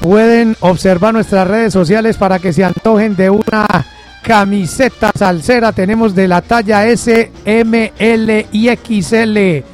[0.00, 3.66] pueden observar nuestras redes sociales para que se antojen de una
[4.22, 5.72] camiseta salsera.
[5.72, 9.64] Tenemos de la talla S, M, L y XL.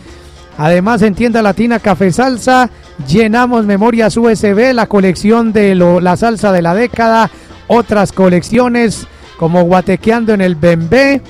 [0.56, 2.70] Además, en tienda latina Café Salsa,
[3.08, 7.30] llenamos memorias USB, la colección de lo- la salsa de la década,
[7.66, 9.06] otras colecciones
[9.38, 11.20] como Guatequeando en el Bembé,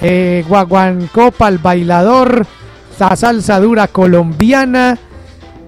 [0.00, 2.46] eh, Guaguancopa al Bailador,
[2.98, 4.98] la salsa dura colombiana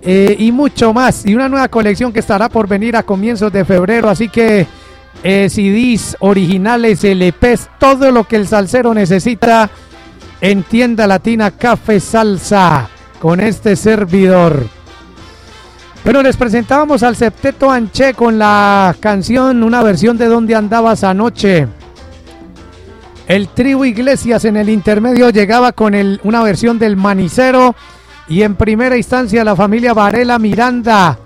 [0.02, 1.24] eh, y mucho más.
[1.26, 4.66] Y una nueva colección que estará por venir a comienzos de febrero, así que
[5.22, 9.70] eh, CDs originales, LPs, todo lo que el salsero necesita
[10.40, 12.88] en tienda latina Café Salsa
[13.20, 14.66] con este servidor.
[16.04, 21.66] Bueno, les presentábamos al Septeto Anché con la canción, una versión de Donde andabas anoche.
[23.26, 27.74] El trío Iglesias en el intermedio llegaba con una versión del Manicero
[28.28, 31.18] y en primera instancia la familia Varela Miranda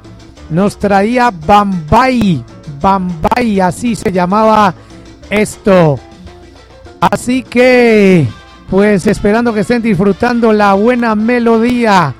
[0.48, 2.44] nos traía Bambay,
[2.80, 4.72] Bambay, así se llamaba
[5.28, 5.98] esto.
[7.00, 8.28] Así que,
[8.70, 12.14] pues esperando que estén disfrutando la buena melodía.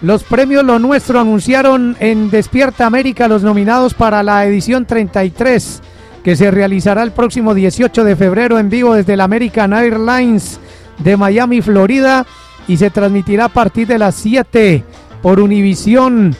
[0.00, 5.82] Los premios Lo Nuestro anunciaron en Despierta América los nominados para la edición 33,
[6.22, 10.60] que se realizará el próximo 18 de febrero en vivo desde la American Airlines
[10.98, 12.26] de Miami, Florida,
[12.68, 14.84] y se transmitirá a partir de las 7
[15.20, 16.36] por Univisión.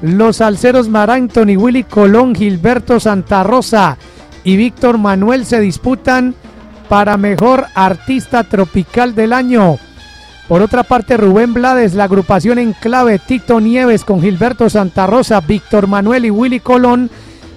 [0.00, 0.40] Los
[0.88, 3.98] Mar Anthony, Willy Colón, Gilberto Santa Rosa
[4.42, 6.34] y Víctor Manuel se disputan
[6.88, 9.76] para mejor artista tropical del año.
[10.48, 15.40] Por otra parte, Rubén Blades, la agrupación en clave Tito Nieves con Gilberto Santa Rosa,
[15.40, 17.10] Víctor Manuel y Willy Colón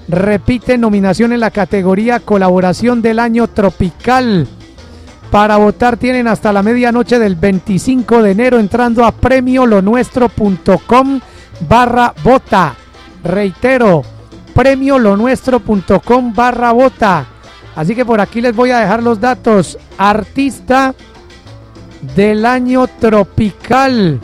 [0.08, 4.48] repite nominación en la categoría Colaboración del Año Tropical.
[5.32, 11.20] Para votar tienen hasta la medianoche del 25 de enero entrando a premiolonuestro.com
[11.68, 12.76] barra vota.
[13.24, 14.04] Reitero,
[14.54, 17.26] premiolonuestro.com barra vota.
[17.76, 19.78] Así que por aquí les voy a dejar los datos.
[19.98, 20.96] Artista
[22.16, 24.20] del año tropical.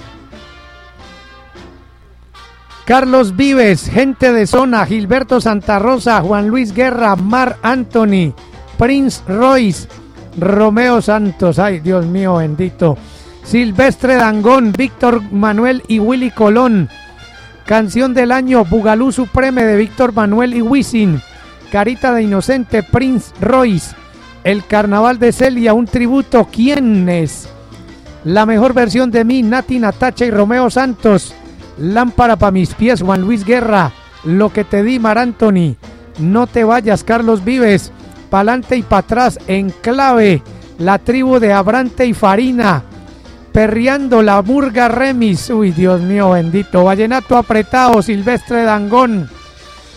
[2.85, 8.33] Carlos Vives, gente de zona, Gilberto Santa Rosa, Juan Luis Guerra, Mar Anthony,
[8.77, 9.87] Prince Royce,
[10.37, 12.97] Romeo Santos, ay Dios mío bendito,
[13.43, 16.89] Silvestre Dangón, Víctor Manuel y Willy Colón,
[17.65, 21.21] canción del año Bugalú Supreme de Víctor Manuel y Wisin,
[21.71, 23.95] Carita de Inocente, Prince Royce,
[24.43, 27.47] El Carnaval de Celia, un tributo, ¿quién es?
[28.23, 31.33] La mejor versión de mí, Nati Natacha y Romeo Santos.
[31.79, 33.91] Lámpara para mis pies, Juan Luis Guerra.
[34.23, 35.75] Lo que te di, Mar Anthony.
[36.19, 37.91] No te vayas, Carlos Vives.
[38.29, 40.43] Pa'lante y para atrás, en clave.
[40.77, 42.83] La tribu de Abrante y Farina.
[43.51, 45.49] Perreando la murga remis.
[45.49, 46.83] Uy, Dios mío, bendito.
[46.83, 49.29] Vallenato apretado, Silvestre Dangón.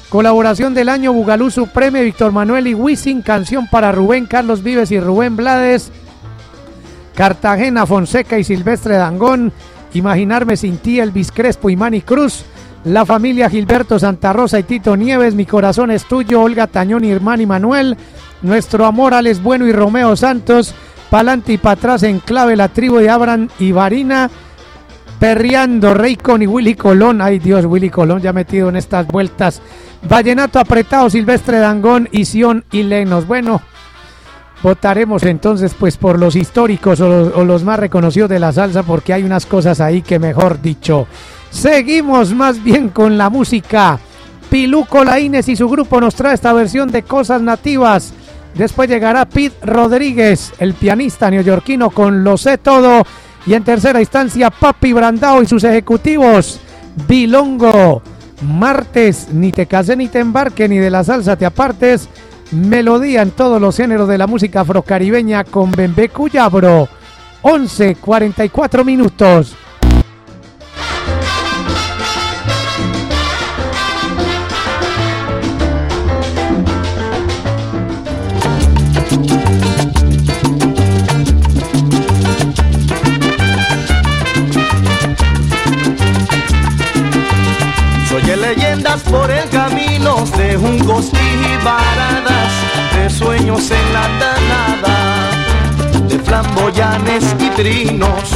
[0.09, 3.21] Colaboración del año Bugalú Supreme, Víctor Manuel y Wisin.
[3.21, 5.93] Canción para Rubén Carlos Vives y Rubén Blades.
[7.15, 9.53] Cartagena, Fonseca y Silvestre Dangón.
[9.95, 12.45] Imaginarme sin ti, Elvis Crespo y Manny Cruz.
[12.85, 15.35] La familia Gilberto Santa Rosa y Tito Nieves.
[15.35, 17.97] Mi corazón es tuyo, Olga Tañón y Hermani Manuel.
[18.43, 20.75] Nuestro amor, Alex Bueno y Romeo Santos.
[21.09, 24.29] Pa'lante y para atrás en clave la tribu de Abran y Varina.
[25.19, 27.23] Perreando Raycon y Willy Colón.
[27.23, 29.63] Ay Dios, Willy Colón ya metido en estas vueltas.
[30.07, 33.27] Vallenato apretado, Silvestre Dangón y Sion y Lenos.
[33.27, 33.63] Bueno,
[34.65, 39.23] votaremos entonces pues por los históricos o los, más reconocidos de la salsa porque hay
[39.23, 41.07] unas cosas ahí que mejor dicho.
[41.51, 43.99] Seguimos más bien con la música.
[44.49, 48.15] Piluco Laínez y su grupo nos trae esta versión de Cosas Nativas.
[48.55, 53.03] Después llegará Pete Rodríguez, el pianista neoyorquino con Lo sé todo.
[53.47, 56.59] Y en tercera instancia Papi Brandao y sus ejecutivos.
[57.07, 58.01] Bilongo.
[58.41, 62.09] Martes, ni te case ni te embarque, ni de la salsa te apartes.
[62.55, 66.89] Melodía en todos los géneros de la música afrocaribeña con Bembe Cuyabro.
[67.43, 69.57] 11, 44 minutos.
[88.09, 92.44] Soy leyendas por el camino de jungos y varadas,
[93.05, 95.31] de sueños en la danada,
[96.09, 98.31] de flamboyanes y trinos.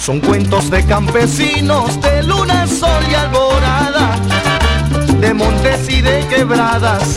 [0.00, 4.16] Son cuentos de campesinos, de luna, sol y alborada,
[5.20, 7.16] de montes y de quebradas,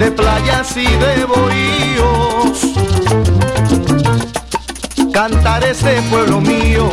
[0.00, 2.72] de playas y de bohíos
[5.12, 6.90] cantar este pueblo mío,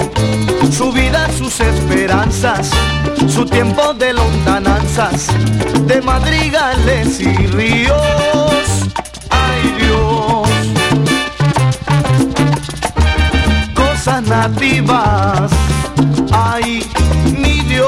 [0.71, 2.69] su vida, sus esperanzas,
[3.27, 5.27] su tiempo de lontananzas,
[5.87, 7.95] de madrigales y ríos.
[9.29, 10.49] Ay Dios,
[13.73, 15.51] cosas nativas,
[16.31, 16.85] ay
[17.37, 17.87] mi Dios,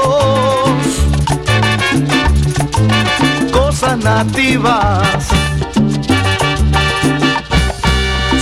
[3.52, 5.28] cosas nativas.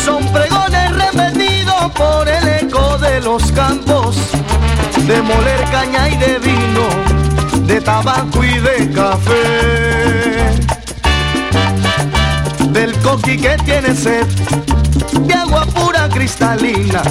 [0.04, 0.59] Son repetidos
[1.88, 4.16] por el eco de los campos,
[5.06, 6.86] de moler caña y de vino,
[7.66, 10.50] de tabaco y de café.
[12.70, 14.26] Del coqui que tiene sed,
[15.22, 17.02] de agua pura cristalina,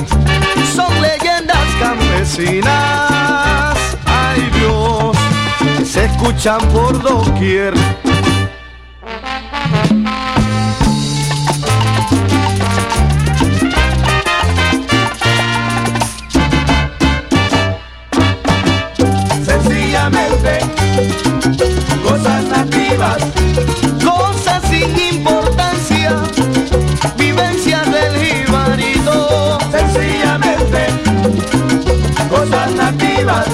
[0.76, 3.78] son leyendas campesinas.
[4.06, 5.18] Ay Dios,
[5.88, 7.74] se escuchan por doquier.
[24.03, 26.16] Cosas sin importancia,
[27.18, 29.60] vivencias del jibarito.
[29.72, 30.88] Sencillamente,
[32.30, 33.45] cosas nativas,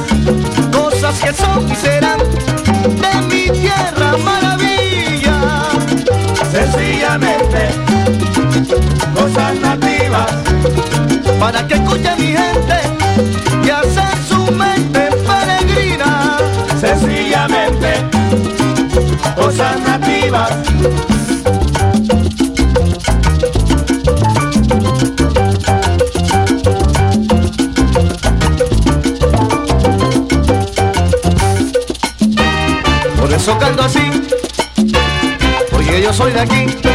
[0.71, 5.69] cosas que son y serán de mi tierra maravilla.
[6.51, 7.69] Sencillamente,
[9.13, 10.31] cosas nativas,
[11.39, 12.54] para que escuche mi gente
[33.45, 33.99] eso canto así,
[35.69, 36.94] porque yo soy de aquí.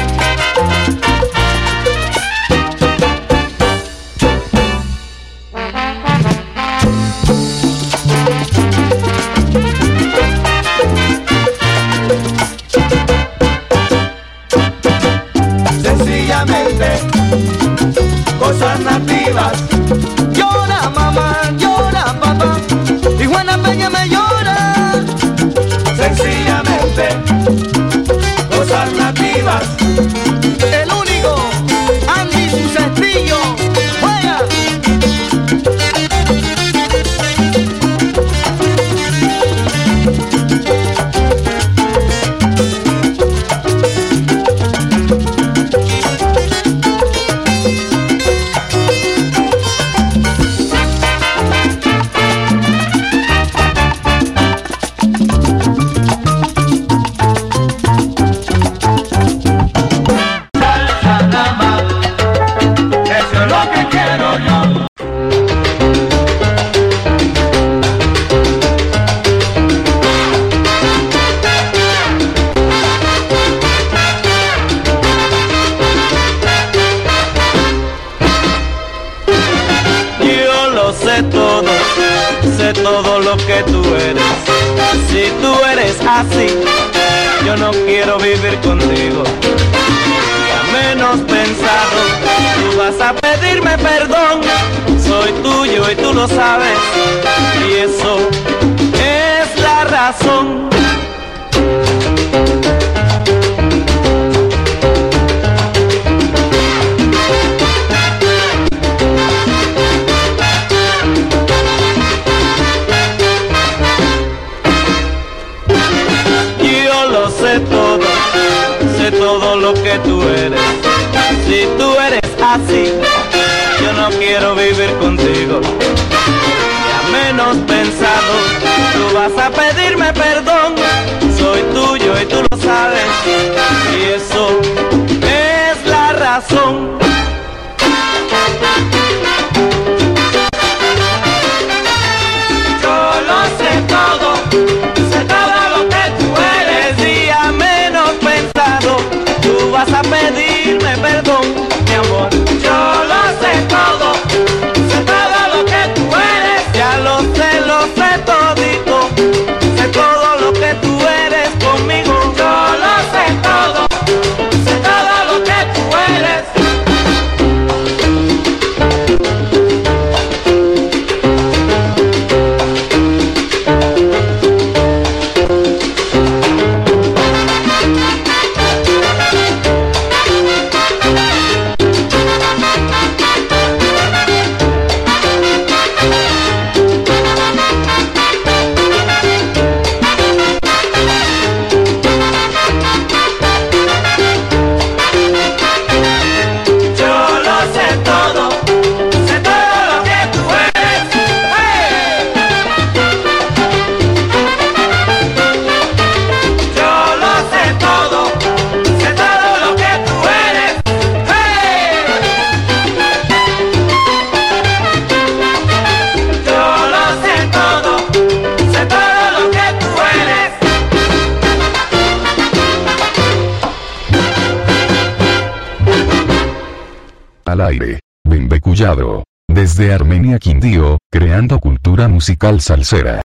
[232.40, 233.20] Musical salsera.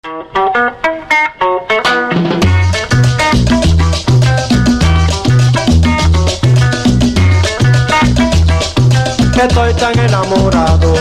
[9.35, 10.93] Estoy tan enamorado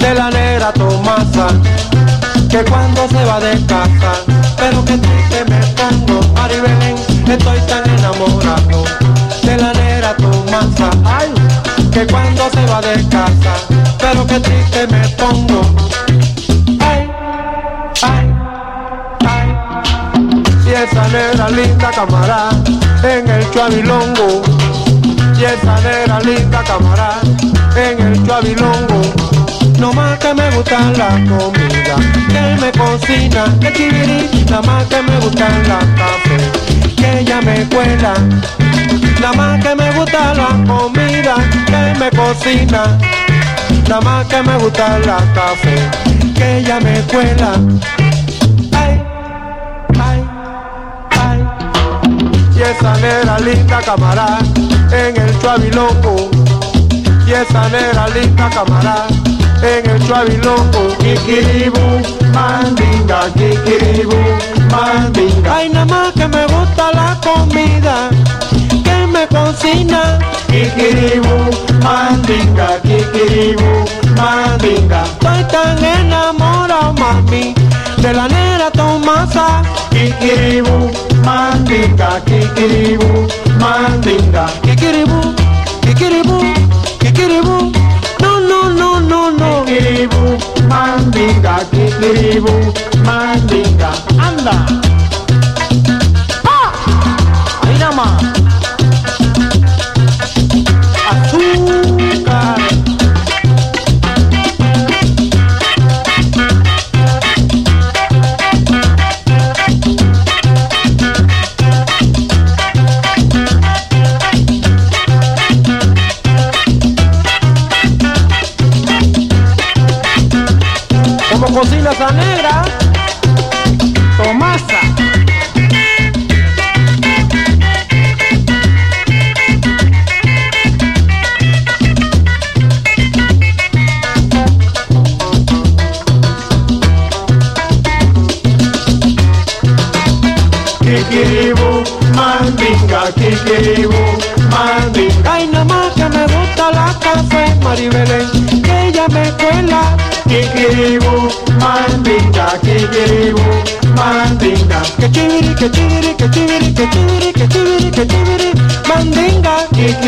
[0.00, 1.48] de la negra Tomasa
[2.48, 4.12] que cuando se va de casa,
[4.56, 6.96] pero que triste me pongo, Maribelén,
[7.26, 8.84] estoy tan enamorado
[9.42, 11.32] de la negra Tomasa, ay,
[11.92, 13.52] que cuando se va de casa,
[13.98, 14.69] pero que triste
[22.06, 22.50] camarada
[23.02, 24.40] en el chuavilongo,
[25.38, 27.20] y esa negra linda camarada
[27.76, 29.02] en el chuavilongo.
[29.78, 31.96] No más que me gusta la comida,
[32.28, 36.38] que me cocina, que chiviri, nada más que me gusta la café,
[36.96, 38.14] que ella me cuela.
[39.20, 41.34] Nada más que me gusta la comida,
[41.66, 42.98] que él me cocina,
[43.88, 45.76] nada más que me gusta la café,
[46.34, 47.52] que ella me cuela.
[53.40, 54.38] Linda camarada
[54.92, 56.30] en el chuavilongo.
[57.26, 59.06] Y esa negra linda camarada
[59.62, 60.88] en el chuavilongo.
[60.98, 62.02] Kikiribu,
[62.34, 64.16] mandinga, kikiribu,
[64.70, 65.56] mandinga.
[65.56, 68.10] Ay, nada más que me gusta la comida
[68.84, 70.18] que me cocina.
[70.48, 71.28] Kikiribu,
[71.82, 73.70] mandinga, kikiribu,
[74.16, 75.04] mandinga.
[75.04, 77.54] Estoy tan enamorado, mami,
[77.98, 79.62] de la negra Tomasa.
[79.90, 80.90] Kikiribu,
[81.24, 83.28] mandinga, kikiribu,
[83.60, 84.44] mandinga.
[84.62, 85.20] Kikiribu,
[85.82, 86.38] kikiribu,
[87.00, 87.56] kikiribu.
[88.22, 89.64] No, no, no, no, no.
[89.64, 90.38] Kikiribu,
[90.68, 92.54] mandinga, kikiribu,
[93.04, 93.90] mandinga.
[94.26, 94.56] Anda.
[96.44, 96.72] ¡Ah!
[97.62, 98.39] Ahí nada más.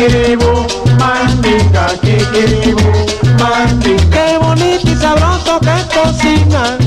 [0.03, 0.51] Kikiribu,
[0.99, 2.91] mandinga, kikiribu,
[3.39, 4.09] mandinga.
[4.11, 6.77] Qué bonito y sabroso que cocina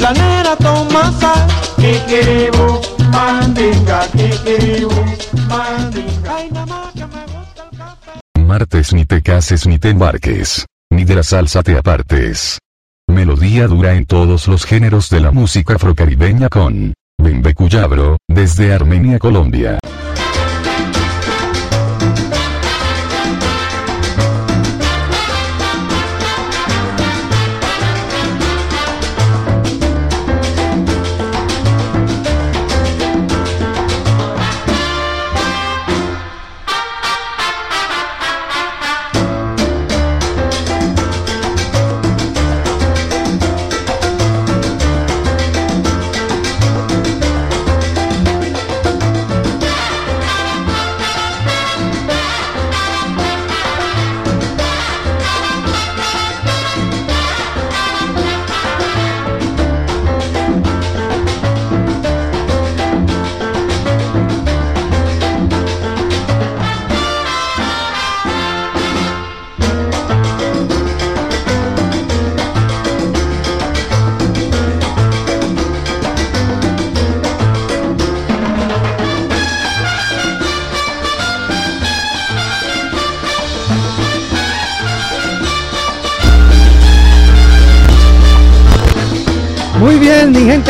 [0.00, 1.46] la negra Tomasa.
[1.76, 2.80] Kikiribu,
[3.12, 4.94] mandinga, kikiribu,
[5.46, 6.36] mandinga.
[6.36, 8.20] Ay, nada más que me gusta el café.
[8.46, 12.58] Martes ni te cases ni te embarques, ni de la salsa te apartes.
[13.06, 19.18] Melodía dura en todos los géneros de la música afrocaribeña con Bembe Cuyabro, desde Armenia,
[19.18, 19.78] Colombia.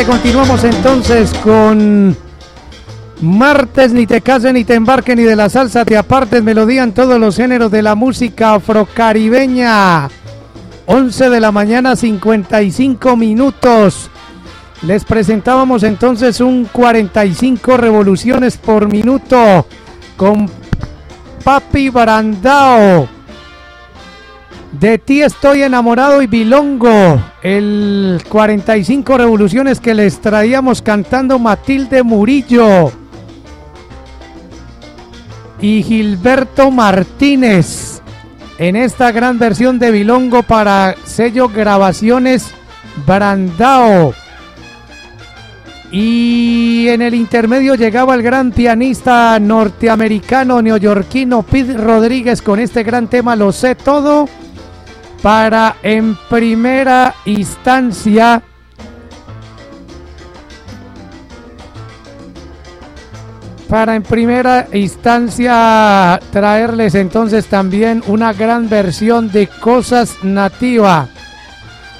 [0.06, 2.16] Continuamos entonces con
[3.20, 6.92] Martes, ni te cases, ni te embarques, ni de la salsa te apartes, melodía en
[6.92, 10.08] todos los géneros de la música afrocaribeña.
[10.86, 14.10] 11 de la mañana, 55 minutos.
[14.82, 19.66] Les presentábamos entonces un 45 revoluciones por minuto
[20.16, 20.50] con
[21.42, 23.08] Papi Barandao.
[24.80, 27.22] De ti estoy enamorado y bilongo.
[27.42, 32.90] El 45 revoluciones que les traíamos cantando Matilde Murillo
[35.60, 38.02] y Gilberto Martínez
[38.58, 42.50] en esta gran versión de bilongo para sello Grabaciones
[43.06, 44.12] Brandao.
[45.92, 53.06] Y en el intermedio llegaba el gran pianista norteamericano neoyorquino Pete Rodríguez con este gran
[53.06, 54.28] tema Lo sé todo
[55.24, 58.42] para en primera instancia
[63.70, 71.08] para en primera instancia traerles entonces también una gran versión de Cosas Nativa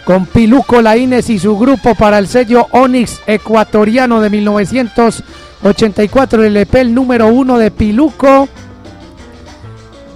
[0.05, 6.75] con Piluco Laínez y su grupo para el sello Onyx ecuatoriano de 1984 el EP
[6.75, 8.51] el número uno de Piluco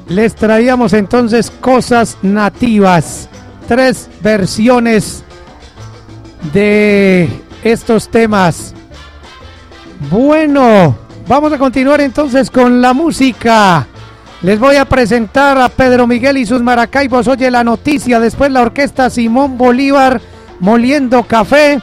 [0.08, 3.28] les traíamos entonces cosas nativas.
[3.66, 5.24] Tres versiones
[6.52, 7.28] de
[7.62, 8.74] estos temas.
[10.10, 10.96] Bueno,
[11.28, 13.86] Vamos a continuar entonces con la música.
[14.40, 17.28] Les voy a presentar a Pedro Miguel y sus Maracaibos.
[17.28, 18.18] Oye la noticia.
[18.18, 20.22] Después la orquesta Simón Bolívar
[20.58, 21.80] moliendo café.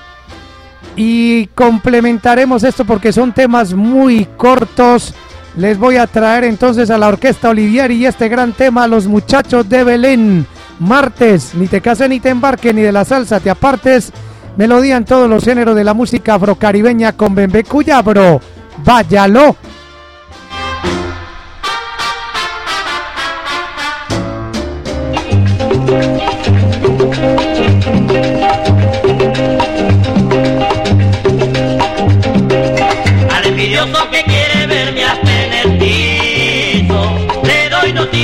[0.95, 5.14] Y complementaremos esto porque son temas muy cortos.
[5.57, 9.68] Les voy a traer entonces a la orquesta Olivieri y este gran tema, Los Muchachos
[9.69, 10.45] de Belén.
[10.80, 14.11] Martes, ni te cases ni te embarques, ni de la salsa te apartes.
[14.57, 18.41] Melodía en todos los géneros de la música afrocaribeña con Bembe Cuyabro.
[18.84, 19.56] Váyalo.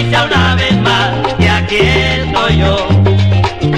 [0.02, 2.88] Noticia una vez más de aquí estoy yo.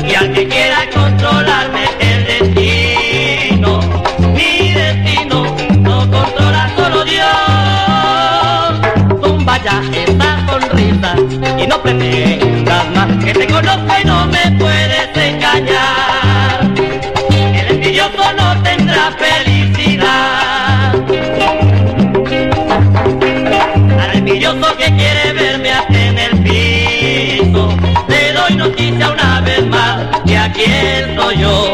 [0.07, 3.81] Y al que quiera controlarme el destino,
[4.33, 7.27] mi destino no controla solo Dios.
[9.21, 11.15] Tumba ya esta sonrisa
[11.57, 12.32] y no pretendas
[30.63, 31.73] aquí estoy yo.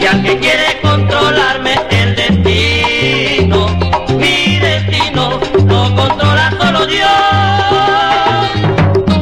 [0.00, 3.68] Y al que quiere controlarme el destino,
[4.16, 7.08] mi destino lo controla solo Dios.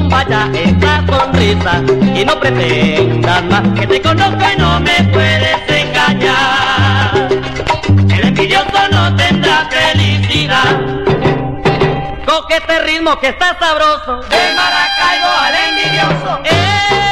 [0.08, 1.82] Vaya esa sonrisa
[2.14, 7.28] y no pretendas más que te conozco y no me puedes engañar.
[8.08, 10.80] El envidioso no tendrá felicidad.
[12.26, 14.20] Coge este ritmo que está sabroso.
[14.28, 16.40] De Maracaibo al envidioso.
[16.44, 17.09] De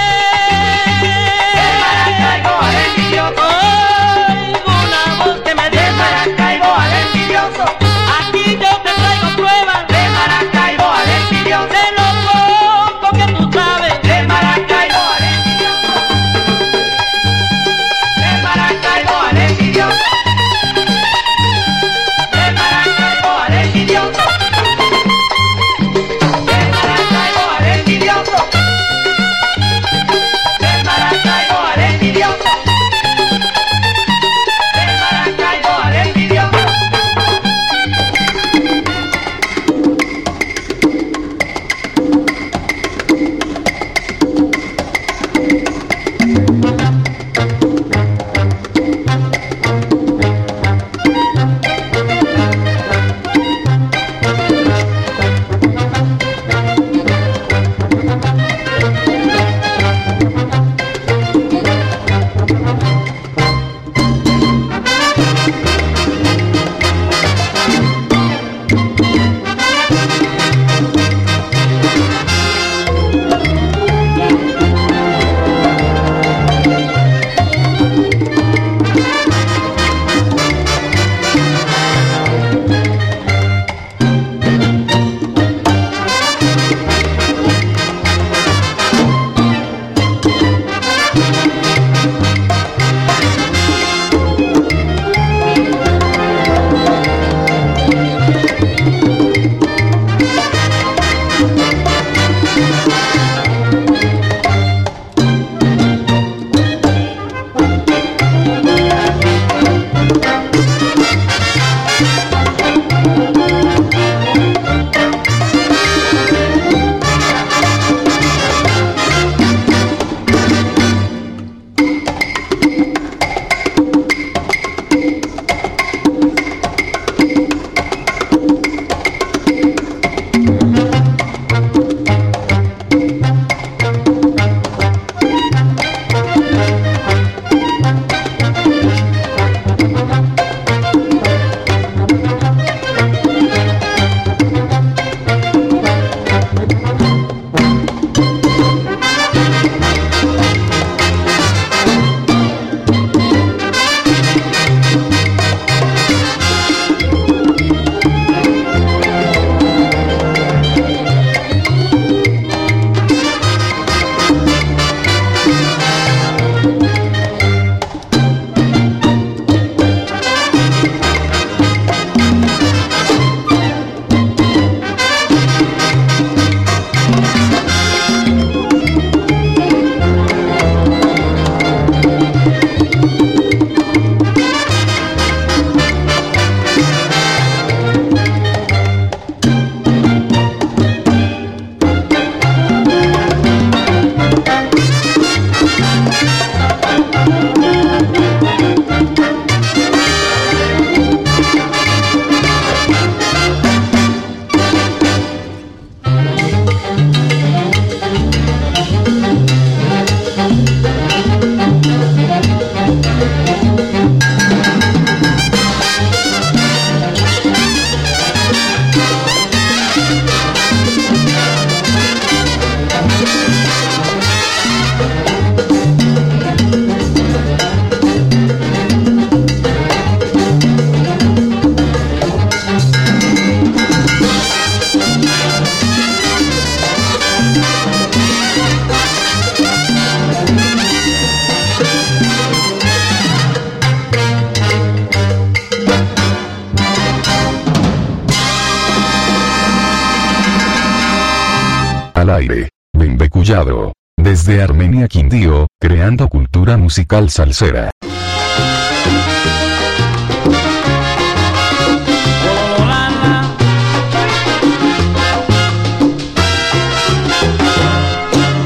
[257.18, 257.90] musical salsera.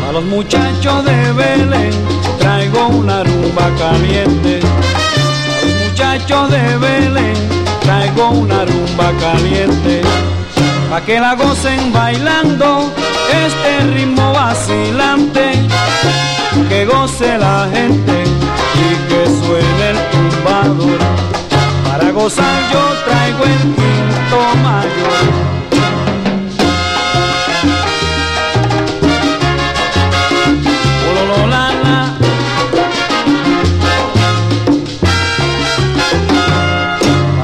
[0.08, 1.92] A los muchachos de Belén
[2.38, 4.60] traigo una rumba caliente.
[4.60, 7.34] A los muchachos de Belén
[7.80, 10.02] traigo una rumba caliente.
[10.90, 12.92] Pa' que la gocen bailando
[13.46, 15.52] este ritmo vacilante.
[16.68, 18.41] Que goce la gente
[19.44, 20.98] suene el tumbador.
[21.86, 25.52] Para gozar yo traigo el quinto mayor.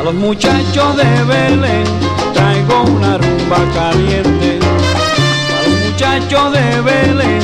[0.08, 1.84] Los muchachos de Belén
[2.32, 4.58] traigo una rumba caliente.
[5.54, 7.40] A los muchachos de Belén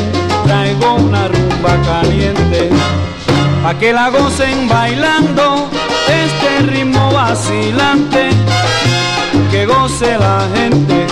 [0.47, 2.71] traigo una rumba caliente.
[3.65, 5.71] Pa' que la gocen bailando
[6.07, 8.29] este ritmo vacilante.
[9.51, 11.07] Que goce la gente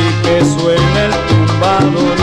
[0.00, 2.16] y que suene el tumbador.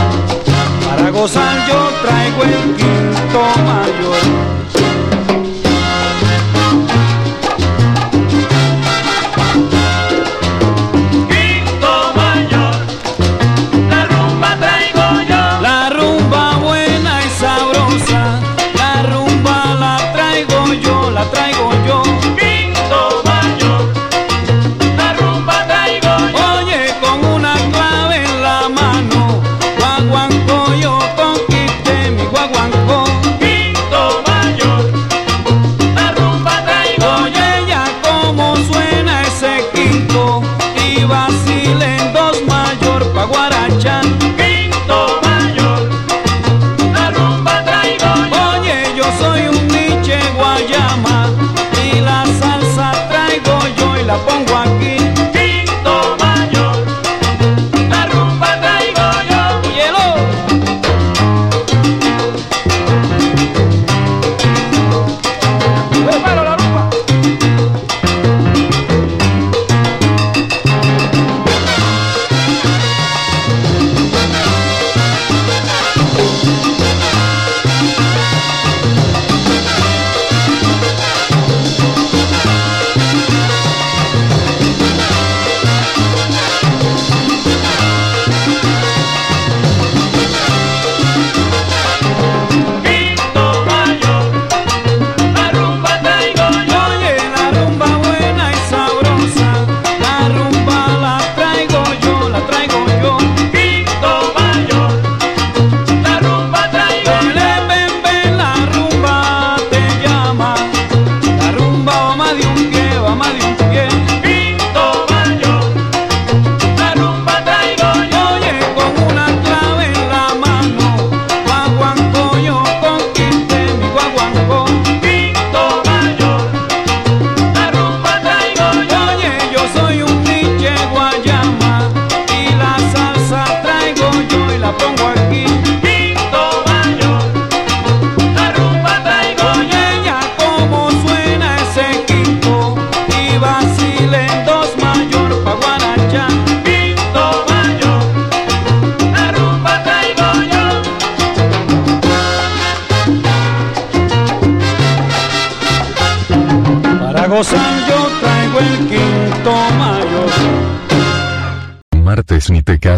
[0.84, 4.41] Para gozar yo traigo el quinto mayor.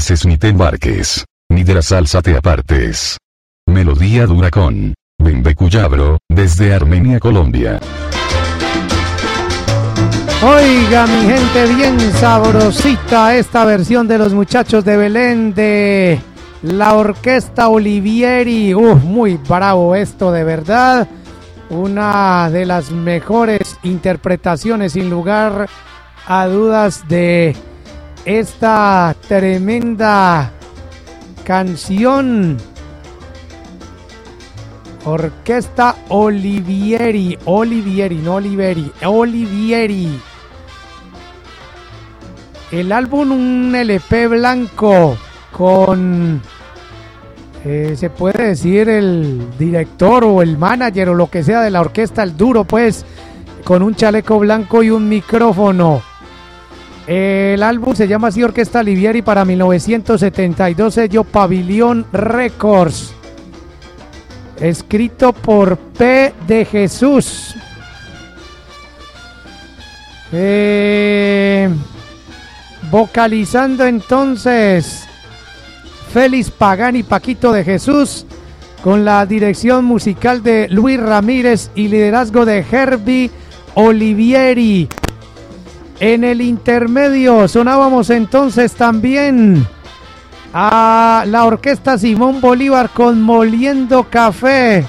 [0.04, 1.24] Cases ni te embarques.
[1.48, 3.16] Ni de la salsa te apartes.
[3.66, 4.92] Melodía dura con
[5.56, 7.80] Cuyabro, desde Armenia, Colombia.
[10.42, 16.20] Oiga, mi gente, bien sabrosita esta versión de los muchachos de Belén de
[16.60, 18.74] la orquesta Olivieri.
[18.74, 21.08] Uf, muy bravo esto, de verdad.
[21.70, 25.66] Una de las mejores interpretaciones, sin lugar
[26.26, 27.56] a dudas, de
[28.24, 30.52] esta tremenda
[31.44, 32.56] canción.
[35.04, 40.18] Orquesta Olivieri, Olivieri, no Oliveri, Olivieri.
[42.72, 45.16] El álbum un LP blanco
[45.52, 46.40] con,
[47.64, 51.82] eh, se puede decir, el director o el manager o lo que sea de la
[51.82, 53.04] orquesta, el duro pues,
[53.62, 56.13] con un chaleco blanco y un micrófono.
[57.06, 63.12] El álbum se llama así Orquesta Livieri para 1972, sello Pavilión Records.
[64.58, 66.32] Escrito por P.
[66.46, 67.54] de Jesús.
[70.32, 71.68] Eh,
[72.90, 75.06] vocalizando entonces
[76.12, 78.26] Félix Pagani Paquito de Jesús
[78.82, 83.30] con la dirección musical de Luis Ramírez y liderazgo de Herbie
[83.74, 84.88] Olivieri.
[86.00, 89.66] En el intermedio sonábamos entonces también
[90.52, 94.86] a la orquesta Simón Bolívar con Moliendo Café.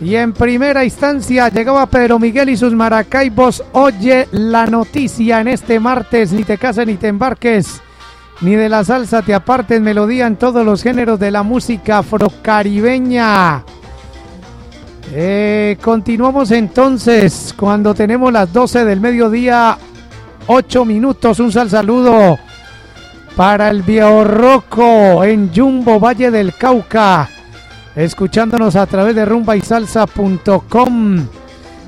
[0.00, 3.62] Y en primera instancia llegaba Pedro Miguel y sus maracaibos.
[3.70, 7.80] Oye la noticia en este martes, ni te cases ni te embarques,
[8.40, 13.64] ni de la salsa te apartes, melodía en todos los géneros de la música afrocaribeña.
[15.10, 19.76] Eh, continuamos entonces cuando tenemos las 12 del mediodía,
[20.46, 21.40] 8 minutos.
[21.40, 22.38] Un sal saludo
[23.36, 27.28] para el Biorroco en Jumbo, Valle del Cauca.
[27.96, 31.26] Escuchándonos a través de rumbaisalsa.com.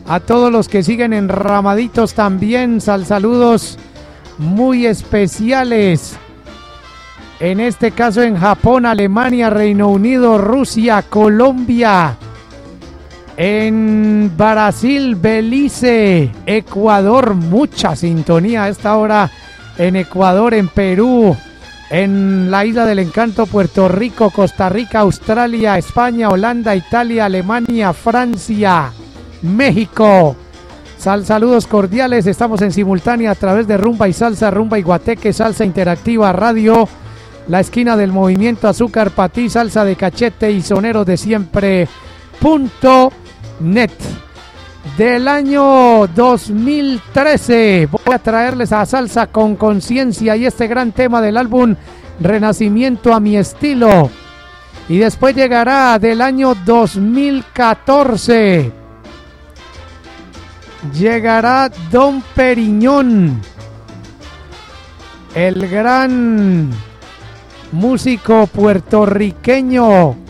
[0.07, 3.79] A todos los que siguen en Ramaditos también, sal saludos
[4.37, 6.17] muy especiales.
[7.41, 12.17] En este caso en Japón, Alemania, Reino Unido, Rusia, Colombia.
[13.37, 19.29] En Brasil, Belice, Ecuador, mucha sintonía a esta hora
[19.77, 21.37] en Ecuador, en Perú,
[21.91, 28.93] en la isla del encanto, Puerto Rico, Costa Rica, Australia, España, Holanda, Italia, Alemania, Francia,
[29.43, 30.37] México.
[30.97, 35.33] Sal, saludos cordiales, estamos en simultánea a través de Rumba y Salsa, Rumba y Guateque,
[35.33, 36.89] Salsa Interactiva Radio,
[37.49, 41.89] la esquina del movimiento Azúcar Patí, Salsa de Cachete y Soneros de Siempre.
[42.41, 43.13] Punto
[43.61, 43.93] net
[44.97, 47.89] del año 2013.
[47.91, 51.77] Voy a traerles a Salsa con conciencia y este gran tema del álbum
[52.21, 54.11] Renacimiento a mi estilo.
[54.89, 58.73] Y después llegará del año 2014.
[60.93, 63.41] Llegará Don Periñón.
[65.35, 66.71] El gran
[67.73, 70.24] músico puertorriqueño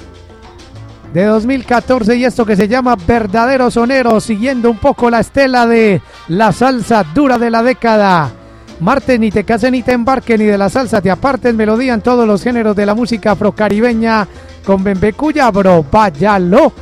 [1.14, 6.02] de 2014 y esto que se llama Verdadero Sonero, siguiendo un poco la estela de
[6.26, 8.32] la salsa dura de la década.
[8.80, 12.00] Martes, ni te cases ni te embarques, ni de la salsa te apartes, melodía en
[12.00, 14.26] todos los géneros de la música afrocaribeña
[14.66, 16.72] con Bembecuya, bro, váyalo.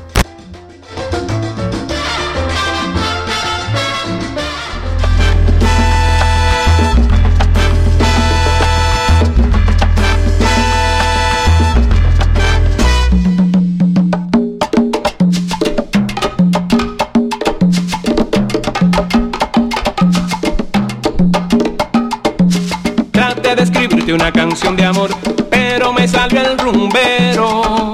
[24.10, 25.08] Una canción de amor,
[25.48, 27.90] pero me salió el rumbero.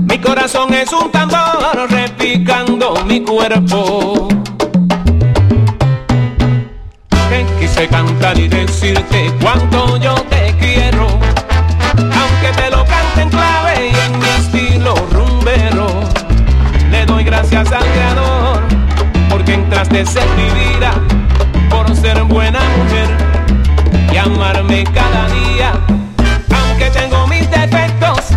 [0.00, 4.28] Mi corazón es un tambor repicando mi cuerpo.
[7.28, 9.67] Que quise cantar y decirte cuánto
[19.98, 20.92] mi vida
[21.68, 23.08] por ser buena mujer
[24.12, 25.72] y amarme cada día.
[26.54, 28.30] Aunque tengo mis defectos,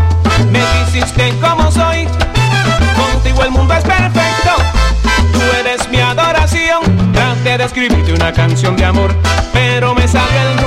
[0.50, 2.08] me quisiste como soy.
[2.96, 4.56] Contigo el mundo es perfecto.
[5.32, 6.82] Tú eres mi adoración.
[7.14, 9.16] Traté de escribirte una canción de amor,
[9.54, 10.61] pero me sale el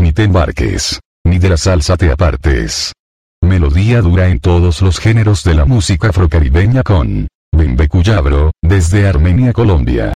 [0.00, 2.92] ni te embarques, ni de la salsa te apartes.
[3.40, 9.52] Melodía dura en todos los géneros de la música afrocaribeña con Bembe Cuyabro, desde Armenia,
[9.52, 10.12] Colombia.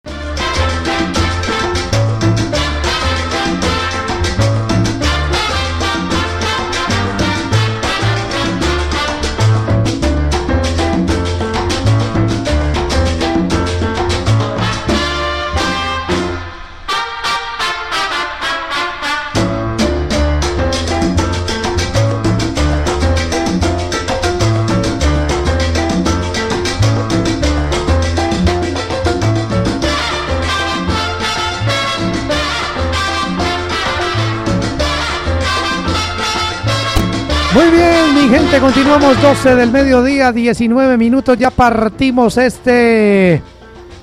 [38.57, 43.43] continuamos 12 del mediodía, 19 minutos, ya partimos este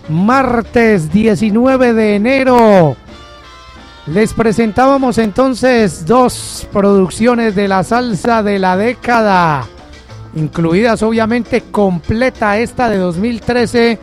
[0.08, 2.97] martes 19 de enero.
[4.07, 9.66] Les presentábamos entonces dos producciones de la salsa de la década,
[10.36, 13.99] incluidas obviamente completa esta de 2013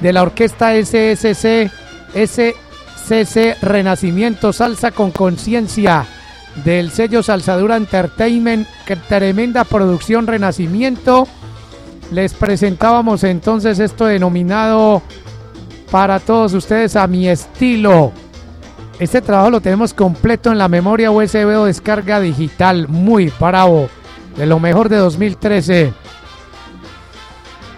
[0.00, 1.70] de la orquesta SSC,
[2.14, 6.06] SCC Renacimiento Salsa con Conciencia
[6.64, 11.28] del sello Salsadura Entertainment, que tremenda producción Renacimiento.
[12.10, 15.02] Les presentábamos entonces esto denominado
[15.90, 18.12] para todos ustedes a mi estilo.
[18.98, 22.88] Este trabajo lo tenemos completo en la memoria USB o descarga digital.
[22.88, 23.88] Muy bravo.
[24.36, 25.92] De lo mejor de 2013.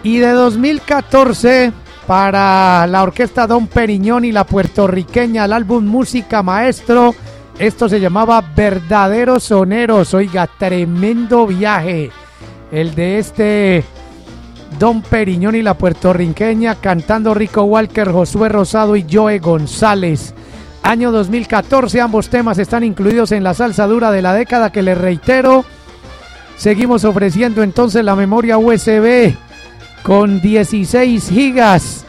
[0.03, 1.73] Y de 2014
[2.07, 7.13] para la orquesta Don Periñón y la puertorriqueña, el álbum Música Maestro.
[7.59, 10.13] Esto se llamaba Verdaderos Soneros.
[10.13, 12.09] Oiga, tremendo viaje.
[12.71, 13.83] El de este
[14.79, 20.33] Don Periñón y la puertorriqueña cantando Rico Walker, Josué Rosado y Joe González.
[20.83, 24.97] Año 2014, ambos temas están incluidos en la salsa dura de la década que les
[24.97, 25.65] reitero.
[26.55, 29.33] Seguimos ofreciendo entonces la memoria USB
[30.03, 32.05] con 16 gigas.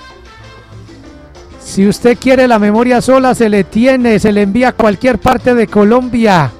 [1.71, 5.55] Si usted quiere la memoria sola, se le tiene, se le envía a cualquier parte
[5.55, 6.51] de Colombia.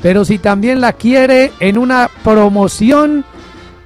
[0.00, 3.24] Pero si también la quiere en una promoción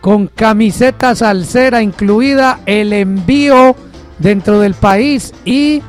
[0.03, 3.75] con camiseta salsera incluida, el envío
[4.19, 5.81] dentro del país y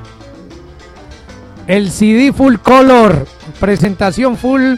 [1.67, 3.27] el CD full color,
[3.59, 4.75] presentación full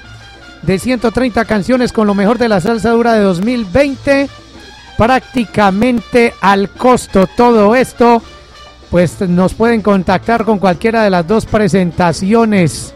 [0.64, 4.28] de 130 canciones con lo mejor de la salsa dura de 2020,
[4.98, 8.24] prácticamente al costo todo esto,
[8.90, 12.93] pues nos pueden contactar con cualquiera de las dos presentaciones.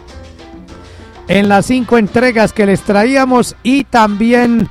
[1.27, 4.69] en las cinco entregas que les traíamos y también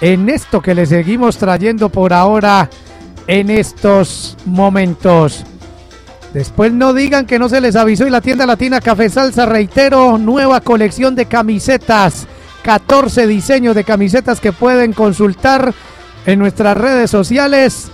[0.00, 2.70] en esto que les seguimos trayendo por ahora
[3.26, 5.44] en estos momentos.
[6.34, 10.18] Después no digan que no se les avisó y la tienda latina Café Salsa, reitero,
[10.18, 12.26] nueva colección de camisetas,
[12.64, 15.72] 14 diseños de camisetas que pueden consultar
[16.26, 17.88] en nuestras redes sociales.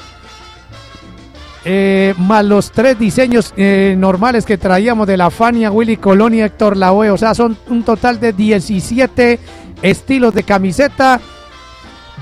[1.66, 6.40] Eh, más los tres diseños eh, normales que traíamos de la Fania, Willy Colón y
[6.40, 7.10] Héctor Lavoe.
[7.10, 9.38] O sea, son un total de 17
[9.82, 11.20] estilos de camiseta.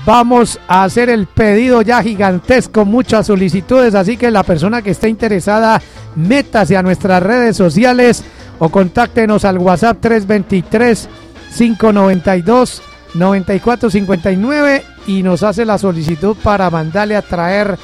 [0.05, 5.09] Vamos a hacer el pedido ya gigantesco, muchas solicitudes, así que la persona que esté
[5.09, 5.81] interesada,
[6.15, 8.23] métase a nuestras redes sociales
[8.59, 11.09] o contáctenos al WhatsApp 323
[11.55, 12.81] 592
[13.13, 17.77] 9459 y nos hace la solicitud para mandarle a traer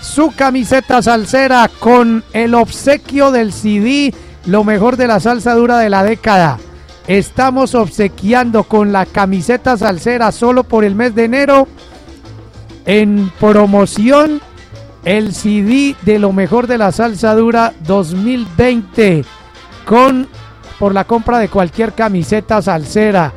[0.00, 4.12] su camiseta salsera con el obsequio del CD,
[4.46, 6.58] lo mejor de la salsa dura de la década.
[7.06, 11.66] Estamos obsequiando con la camiseta salsera solo por el mes de enero
[12.86, 14.40] en promoción
[15.04, 19.24] el CD de lo mejor de la salsa dura 2020
[19.84, 20.28] con
[20.78, 23.32] por la compra de cualquier camiseta salsera.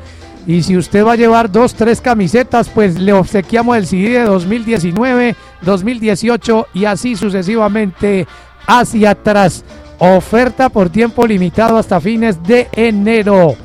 [0.48, 4.26] Y si usted va a llevar dos, tres camisetas, pues le obsequiamos el CD de
[4.26, 8.28] 2019, 2018 y así sucesivamente
[8.68, 9.64] hacia atrás.
[10.00, 13.56] Oferta por tiempo limitado hasta fines de enero.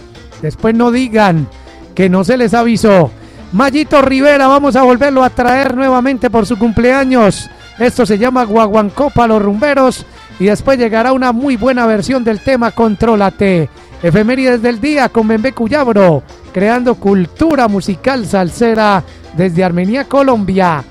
[0.43, 1.49] Después no digan
[1.95, 3.11] que no se les avisó.
[3.53, 7.51] Mayito Rivera, vamos a volverlo a traer nuevamente por su cumpleaños.
[7.79, 10.07] Esto se llama Guaguancó para los rumberos.
[10.39, 13.69] Y después llegará una muy buena versión del tema Contrólate.
[14.03, 16.23] Efemérides del día con Bembe Cuyabro,
[16.55, 19.05] creando cultura musical salsera
[19.37, 20.83] desde Armenia, Colombia.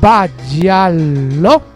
[0.00, 1.75] Váyalo.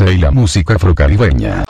[0.00, 1.64] Y la música afrocaribeña.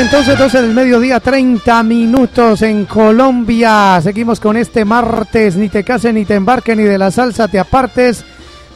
[0.00, 4.00] Entonces 12 del mediodía, 30 minutos en Colombia.
[4.02, 7.58] Seguimos con este martes, ni te cases, ni te embarques, ni de la salsa te
[7.58, 8.24] apartes.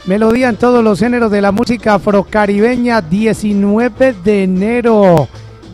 [0.05, 5.27] Melodía en todos los géneros de la música afrocaribeña, 19 de enero,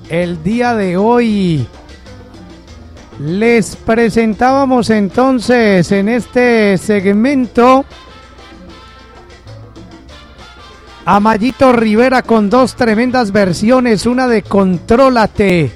[0.09, 1.67] el día de hoy.
[3.19, 7.85] Les presentábamos entonces en este segmento
[11.13, 15.69] a Mayito Rivera con dos tremendas versiones, una de Contrólate,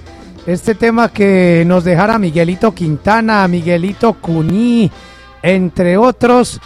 [0.45, 4.89] este tema que nos dejara Miguelito Quintana, Miguelito Cuní,
[5.41, 6.61] entre otros,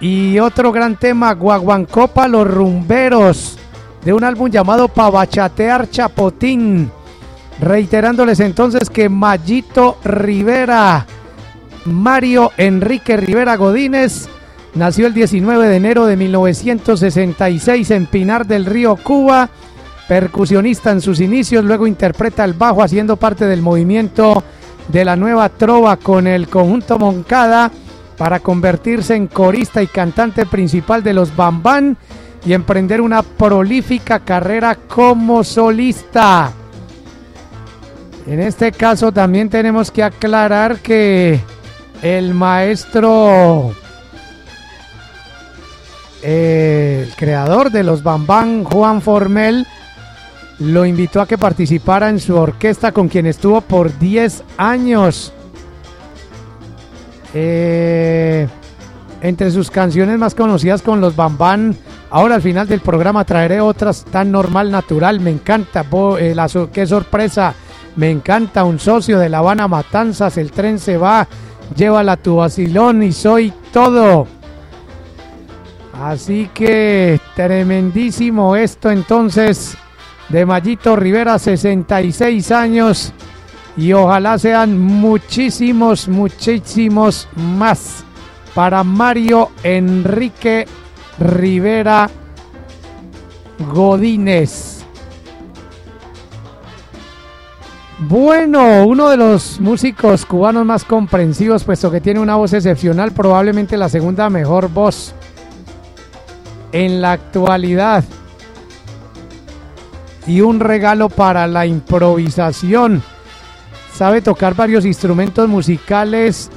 [0.00, 3.56] y otro gran tema, Guaguancopa Los Rumberos,
[4.04, 6.90] de un álbum llamado Pavachatear Chapotín,
[7.60, 11.06] reiterándoles entonces que Mayito Rivera,
[11.84, 14.28] Mario Enrique Rivera Godínez,
[14.74, 19.48] Nació el 19 de enero de 1966 en Pinar del Río, Cuba.
[20.08, 24.42] Percusionista en sus inicios, luego interpreta el bajo haciendo parte del movimiento
[24.88, 27.70] de la nueva trova con el conjunto Moncada
[28.16, 31.96] para convertirse en corista y cantante principal de los Bambán
[32.44, 36.52] y emprender una prolífica carrera como solista.
[38.26, 41.40] En este caso también tenemos que aclarar que
[42.02, 43.74] el maestro
[46.22, 49.66] el creador de los Bambán, Juan Formel,
[50.58, 55.32] lo invitó a que participara en su orquesta con quien estuvo por 10 años.
[57.32, 58.46] Eh,
[59.22, 61.76] entre sus canciones más conocidas con los Bambán,
[62.10, 66.48] ahora al final del programa traeré otras tan normal, natural, me encanta, bo- eh, la
[66.72, 67.54] qué sorpresa,
[67.96, 71.28] me encanta un socio de La Habana Matanzas, el tren se va,
[71.76, 74.26] llévala tu vacilón y soy todo.
[76.00, 79.76] Así que tremendísimo esto entonces
[80.30, 83.12] de Mayito Rivera, 66 años.
[83.76, 88.02] Y ojalá sean muchísimos, muchísimos más
[88.54, 90.66] para Mario Enrique
[91.18, 92.08] Rivera
[93.70, 94.82] Godínez.
[97.98, 103.76] Bueno, uno de los músicos cubanos más comprensivos, puesto que tiene una voz excepcional, probablemente
[103.76, 105.14] la segunda mejor voz
[106.72, 108.04] en la actualidad.
[110.26, 113.02] Y un regalo para la improvisación.
[113.94, 116.50] Sabe tocar varios instrumentos musicales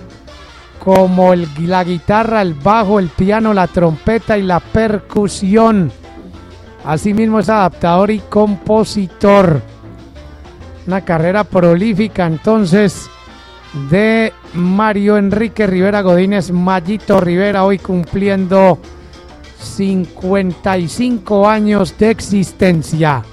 [0.84, 5.92] como el- la guitarra, el bajo, el piano, la trompeta y la percusión.
[6.86, 9.62] Asimismo es adaptador y compositor.
[10.86, 13.10] Una carrera prolífica entonces
[13.90, 18.78] de Mario Enrique Rivera Godínez, Mayito Rivera, hoy cumpliendo
[19.64, 23.24] 55 años de existencia.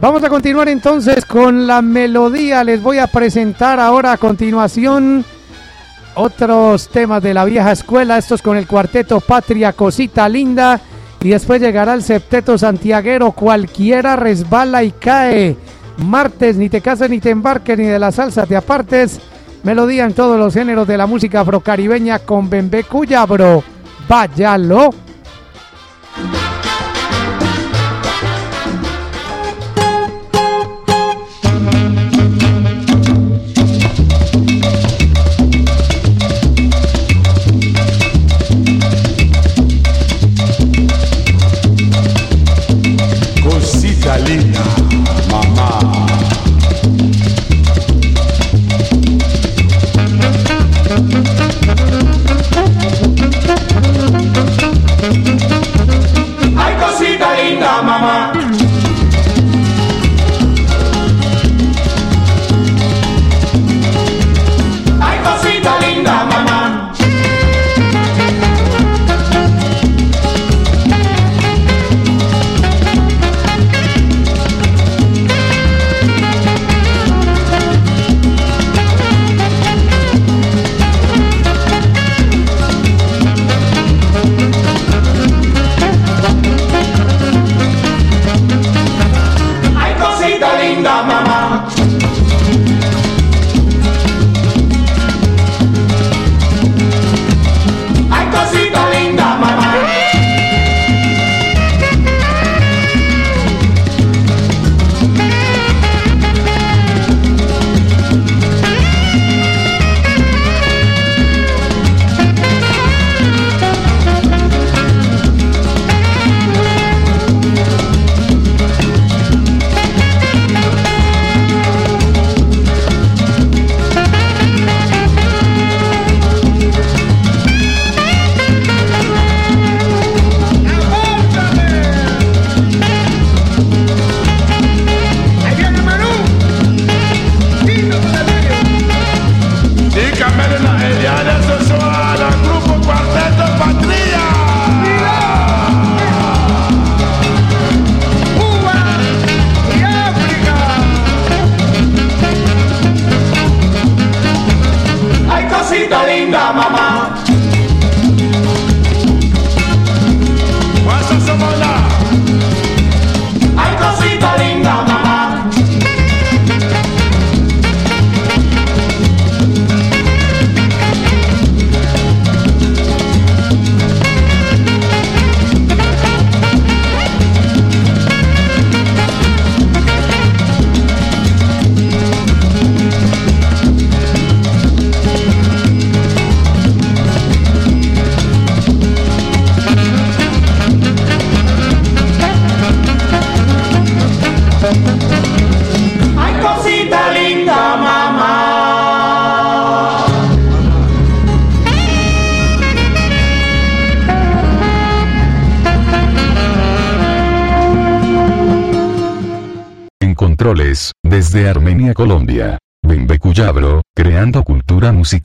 [0.00, 2.64] Vamos a continuar entonces con la melodía.
[2.64, 5.24] Les voy a presentar ahora a continuación
[6.16, 8.18] otros temas de la vieja escuela.
[8.18, 10.80] Estos con el cuarteto Patria Cosita Linda.
[11.20, 13.30] Y después llegará el septeto santiaguero.
[13.30, 15.56] Cualquiera resbala y cae.
[15.98, 19.20] Martes, ni te cases ni te embarques, ni de la salsa te apartes.
[19.62, 23.62] Melodía en todos los géneros de la música afrocaribeña con Bembé Cuyabro.
[24.08, 24.94] Váyalo.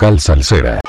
[0.07, 0.86] Musical salsera.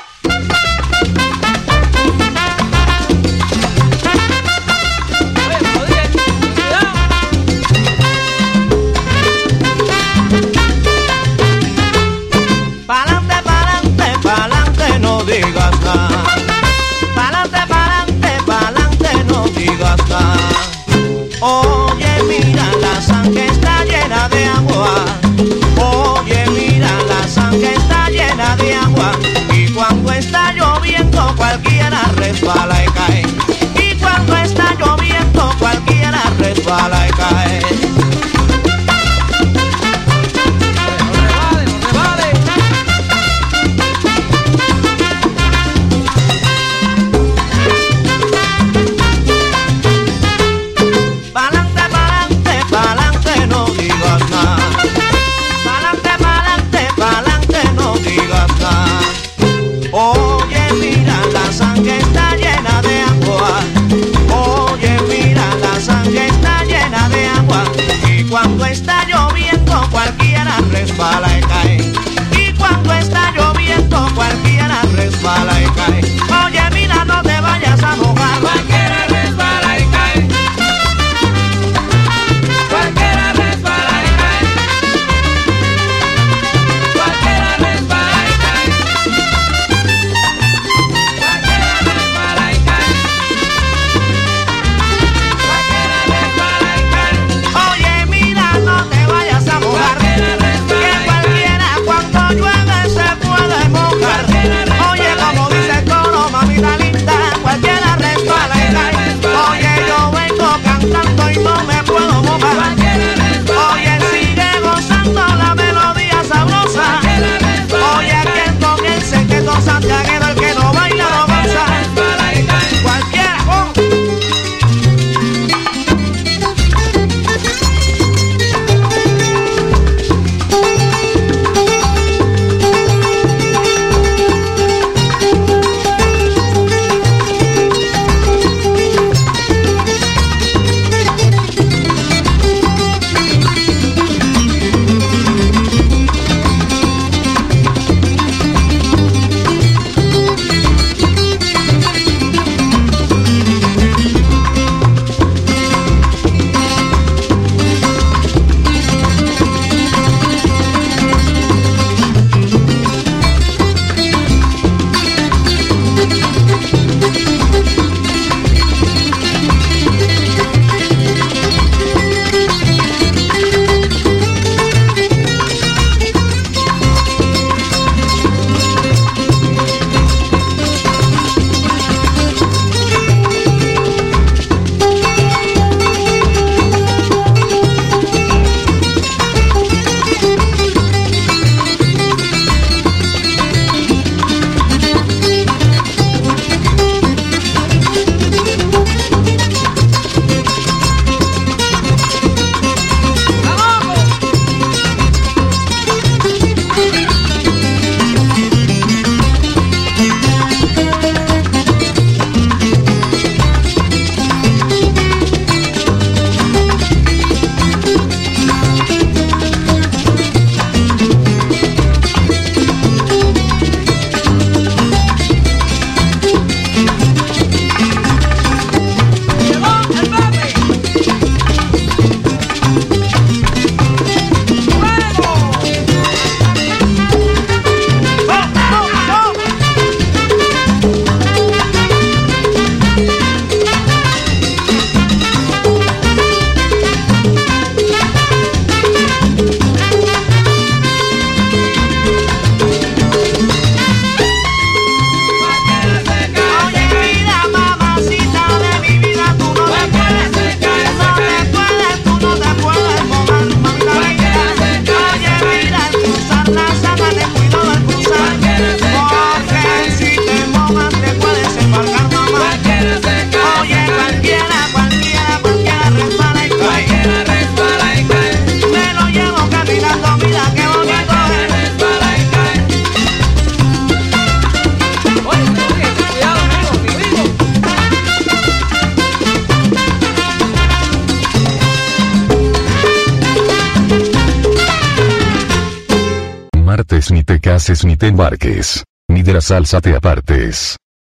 [299.07, 300.75] Ni de la salsa te apartes.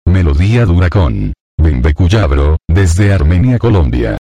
[0.05, 1.31] Melodía dura con
[1.95, 4.17] Cuyabro, desde Armenia, Colombia.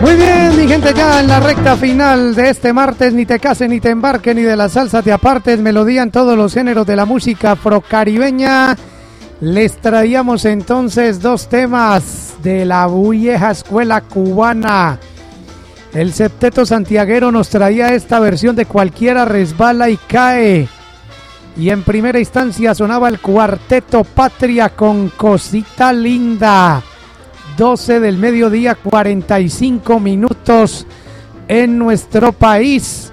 [0.00, 3.68] Muy bien, mi gente, ya en la recta final de este martes, ni te cases,
[3.68, 6.96] ni te embarques, ni de la salsa te apartes, melodía en todos los géneros de
[6.96, 8.76] la música afrocaribeña.
[9.40, 14.98] Les traíamos entonces dos temas de la vieja escuela cubana.
[15.94, 20.68] El septeto santiaguero nos traía esta versión de cualquiera resbala y cae.
[21.56, 26.82] Y en primera instancia sonaba el cuarteto Patria con Cosita Linda.
[27.56, 30.84] 12 del mediodía, 45 minutos
[31.46, 33.12] en nuestro país.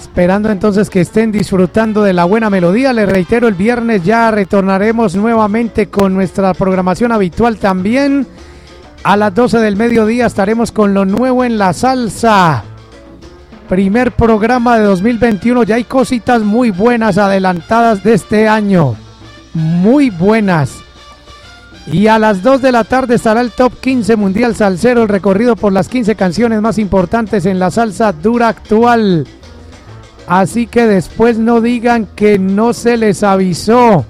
[0.00, 2.92] Esperando entonces que estén disfrutando de la buena melodía.
[2.92, 8.26] Les reitero, el viernes ya retornaremos nuevamente con nuestra programación habitual también.
[9.02, 12.62] A las 12 del mediodía estaremos con lo nuevo en la salsa.
[13.68, 15.64] Primer programa de 2021.
[15.64, 18.94] Ya hay cositas muy buenas adelantadas de este año.
[19.52, 20.78] Muy buenas.
[21.90, 25.56] Y a las 2 de la tarde estará el Top 15 Mundial Salsero, el recorrido
[25.56, 29.26] por las 15 canciones más importantes en la salsa dura actual.
[30.28, 34.04] Así que después no digan que no se les avisó.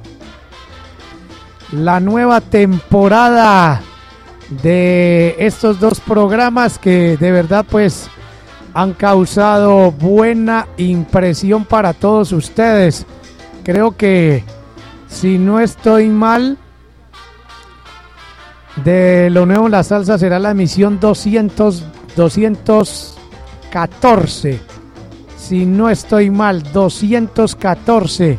[1.71, 3.83] La nueva temporada
[4.63, 8.11] de estos dos programas que de verdad pues
[8.75, 13.07] han causado buena impresión para todos ustedes.
[13.63, 14.43] Creo que
[15.07, 16.59] si no estoy mal,
[18.85, 21.85] de lo nuevo en la salsa será la emisión 200,
[22.17, 24.78] 214.
[25.49, 28.39] Si no estoy mal, 214.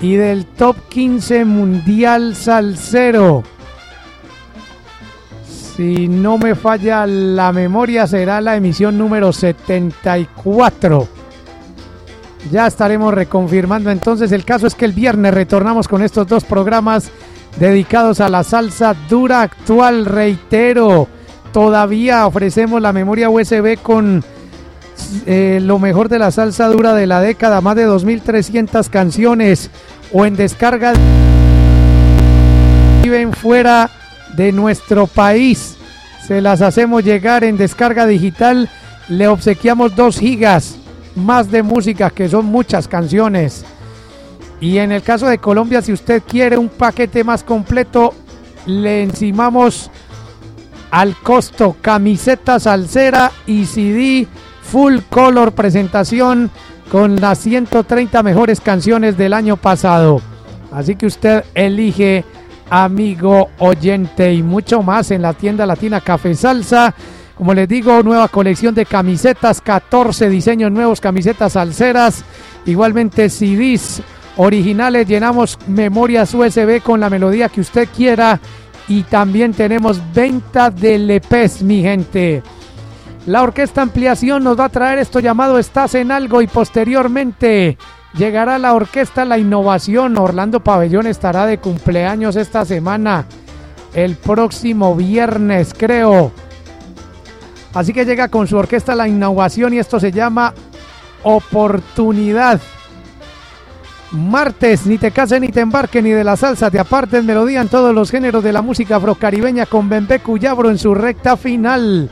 [0.00, 3.42] Y del top 15 mundial salsero.
[5.44, 11.08] Si no me falla la memoria, será la emisión número 74.
[12.52, 14.30] Ya estaremos reconfirmando entonces.
[14.30, 17.10] El caso es que el viernes retornamos con estos dos programas
[17.58, 20.06] dedicados a la salsa dura actual.
[20.06, 21.08] Reitero,
[21.52, 24.22] todavía ofrecemos la memoria USB con
[25.26, 29.70] eh, lo mejor de la salsa dura de la década, más de 2.300 canciones
[30.12, 30.92] o en descarga
[33.02, 33.90] viven fuera
[34.36, 35.76] de nuestro país.
[36.26, 38.68] Se las hacemos llegar en descarga digital.
[39.08, 40.76] Le obsequiamos 2 gigas
[41.16, 43.64] más de música, que son muchas canciones.
[44.60, 48.14] Y en el caso de Colombia, si usted quiere un paquete más completo,
[48.66, 49.90] le encimamos
[50.92, 54.28] al costo camiseta salsera y CD
[54.72, 56.50] full color presentación
[56.90, 60.22] con las 130 mejores canciones del año pasado.
[60.72, 62.24] Así que usted elige
[62.70, 66.94] amigo oyente y mucho más en la tienda latina Café Salsa.
[67.36, 72.24] Como les digo, nueva colección de camisetas, 14 diseños nuevos, camisetas salseras,
[72.64, 74.00] igualmente CDs
[74.38, 78.40] originales, llenamos memorias USB con la melodía que usted quiera
[78.88, 82.42] y también tenemos venta de LPs, mi gente.
[83.26, 87.78] La orquesta ampliación nos va a traer esto llamado Estás en algo y posteriormente
[88.14, 90.18] llegará la orquesta La Innovación.
[90.18, 93.26] Orlando Pabellón estará de cumpleaños esta semana,
[93.94, 96.32] el próximo viernes creo.
[97.74, 100.52] Así que llega con su orquesta La Innovación y esto se llama
[101.22, 102.60] Oportunidad.
[104.10, 107.68] Martes, ni te cases ni te embarques, ni de la salsa te apartes, melodía en
[107.68, 112.10] todos los géneros de la música afrocaribeña con Bembe Cuyabro en su recta final.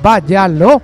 [0.00, 0.80] Váyalo.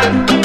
[0.00, 0.39] Navidad.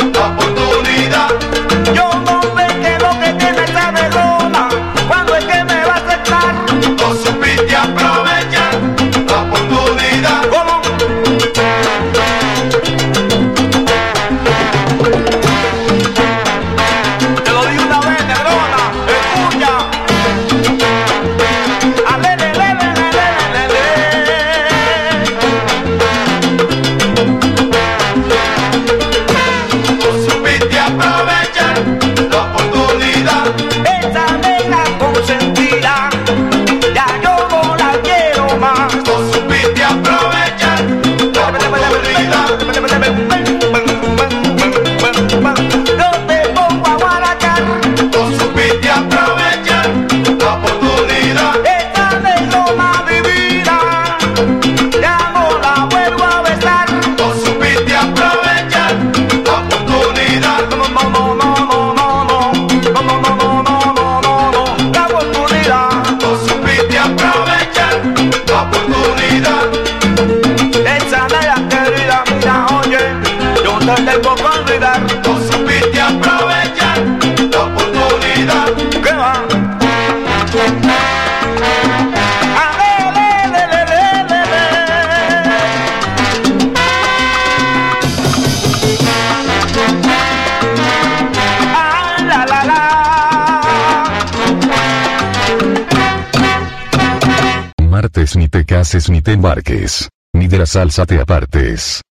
[99.10, 100.10] Ni te embarques.
[100.34, 102.02] Ni de la salsa te apartes.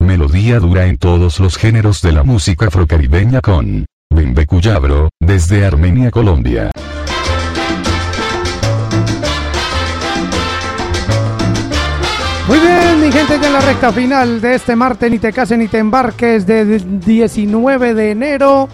[0.00, 6.10] Melodía dura en todos los géneros de la música afrocaribeña con Bembe Cuyabro, desde Armenia,
[6.10, 6.70] Colombia.
[12.48, 15.56] Muy bien, mi gente, ya en la recta final de este martes, ni te cases
[15.56, 18.68] ni te embarques, de 19 de enero,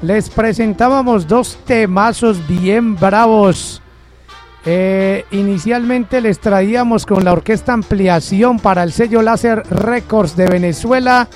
[0.00, 3.83] les presentábamos dos temazos bien bravos.
[4.66, 11.28] Eh, inicialmente les traíamos con la orquesta Ampliación para el sello Láser Records de Venezuela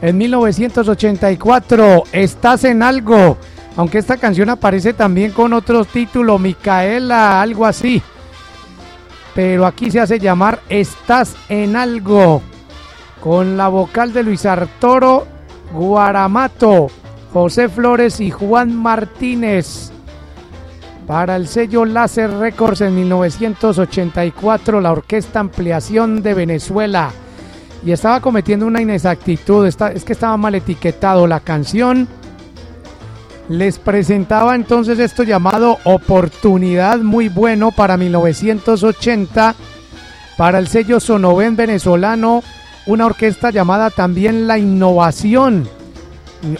[0.00, 2.04] en 1984.
[2.12, 3.36] Estás en algo,
[3.76, 8.02] aunque esta canción aparece también con otro título, Micaela, algo así
[9.34, 12.40] pero aquí se hace llamar Estás en algo,
[13.20, 15.26] con la vocal de Luis Arturo
[15.72, 16.86] Guaramato,
[17.32, 19.93] José Flores y Juan Martínez.
[21.06, 27.10] Para el sello Láser Records en 1984, la Orquesta Ampliación de Venezuela.
[27.84, 32.08] Y estaba cometiendo una inexactitud, es que estaba mal etiquetado la canción.
[33.50, 39.54] Les presentaba entonces esto llamado Oportunidad muy bueno para 1980
[40.38, 42.42] para el sello Sonoven venezolano,
[42.86, 45.68] una orquesta llamada también La Innovación,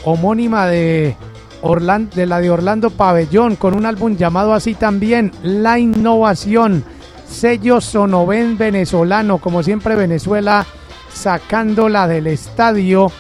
[0.05, 1.17] homónima de,
[1.65, 6.85] De la de Orlando Pabellón, con un álbum llamado así también La Innovación,
[7.27, 10.67] sello Sonoven venezolano, como siempre Venezuela
[11.11, 13.11] sacándola del estadio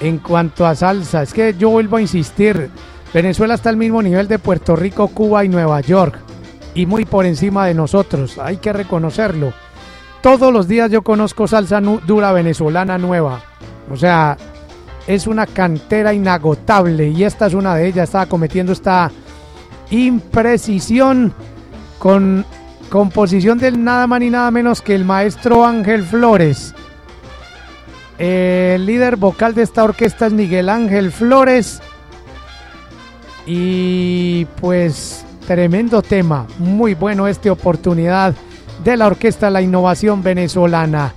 [0.00, 1.24] en cuanto a salsa.
[1.24, 2.70] Es que yo vuelvo a insistir,
[3.12, 6.20] Venezuela está al mismo nivel de Puerto Rico, Cuba y Nueva York.
[6.74, 9.52] Y muy por encima de nosotros, hay que reconocerlo.
[10.22, 13.42] Todos los días yo conozco salsa dura venezolana nueva.
[13.90, 14.36] O sea,
[15.06, 18.04] es una cantera inagotable y esta es una de ellas.
[18.04, 19.10] Estaba cometiendo esta
[19.90, 21.32] imprecisión
[21.98, 22.44] con
[22.88, 26.74] composición del nada más ni nada menos que el maestro Ángel Flores.
[28.18, 31.80] El líder vocal de esta orquesta es Miguel Ángel Flores.
[33.46, 38.34] Y pues tremendo tema, muy bueno esta oportunidad
[38.82, 41.12] de la orquesta La Innovación Venezolana.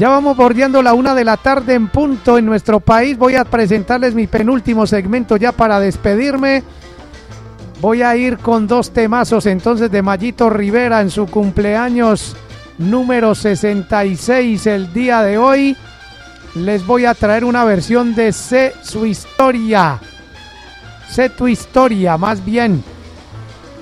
[0.00, 3.18] Ya vamos bordeando la una de la tarde en punto en nuestro país.
[3.18, 6.62] Voy a presentarles mi penúltimo segmento ya para despedirme.
[7.82, 12.34] Voy a ir con dos temazos entonces de Mayito Rivera en su cumpleaños
[12.78, 15.76] número 66 el día de hoy.
[16.54, 20.00] Les voy a traer una versión de Sé su historia.
[21.10, 22.82] Sé tu historia, más bien.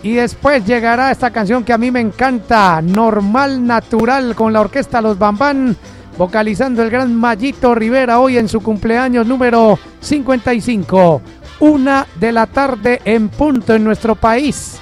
[0.02, 5.00] Y después llegará esta canción que a mí me encanta, Normal Natural, con la orquesta
[5.00, 5.76] Los Bambán,
[6.18, 11.22] vocalizando el gran Mayito Rivera hoy en su cumpleaños número 55.
[11.60, 14.80] Una de la tarde en punto en nuestro país.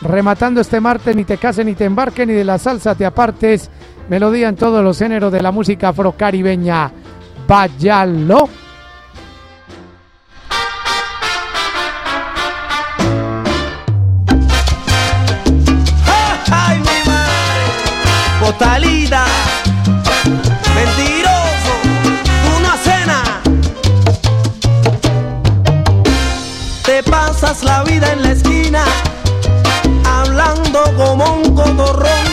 [0.00, 3.68] Rematando este martes, ni te cases ni te embarques, ni de la salsa te apartes.
[4.08, 6.90] Melodía en todos los géneros de la música afrocaribeña.
[7.46, 8.48] Váyalo.
[16.52, 19.09] ¡Ay, mi madre!
[27.40, 28.84] pasas la vida en la esquina,
[30.04, 32.26] hablando como un cotorrón,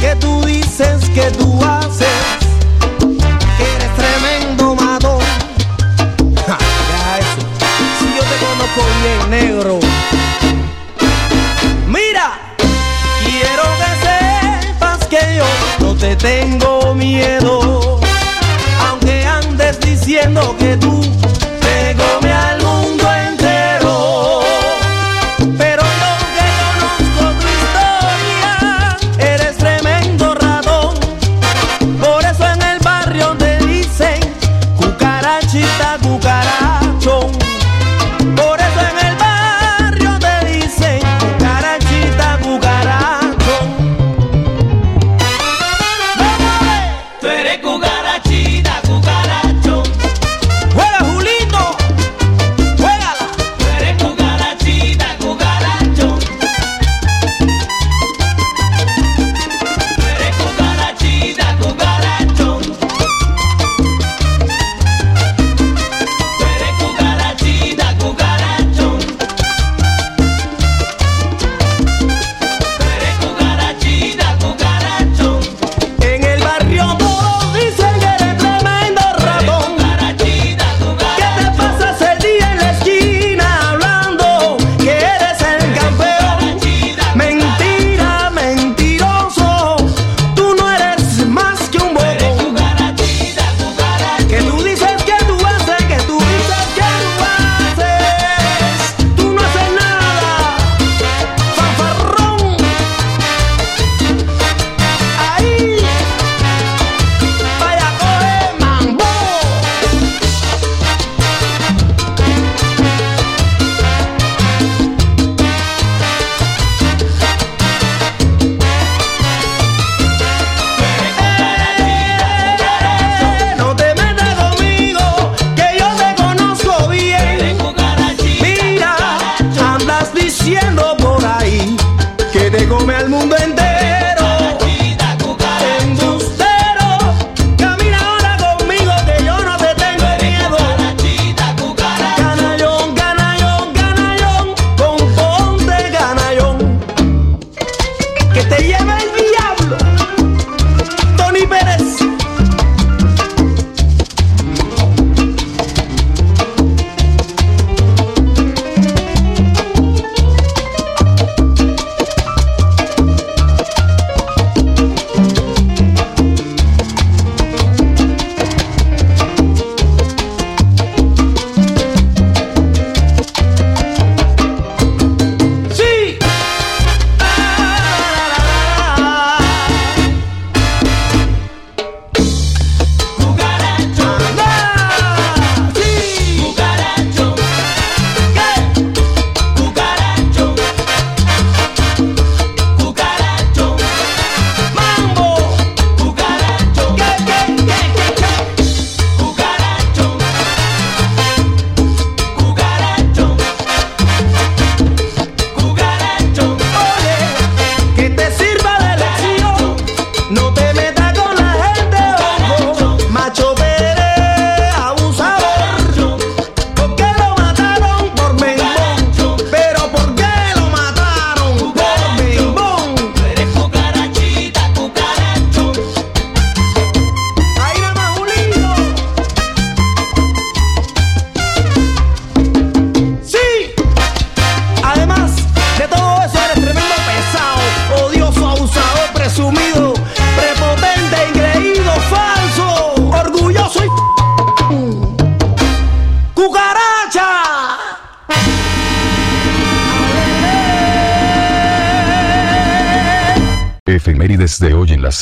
[0.00, 2.08] que tú dices que tú haces,
[3.58, 5.20] que eres tremendo matón.
[7.98, 9.80] Si yo te conozco bien negro.
[11.86, 12.38] Mira,
[13.24, 15.46] quiero que sepas que yo
[15.80, 16.75] no te tengo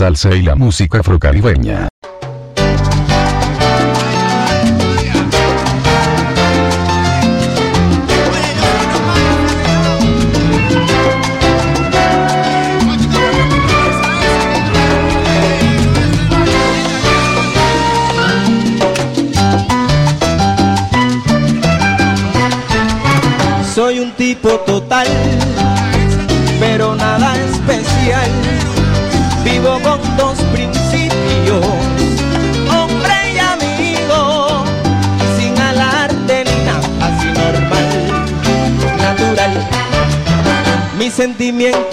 [0.05, 1.89] salsa y la música afrocaribeña.
[41.45, 41.84] Sentimiento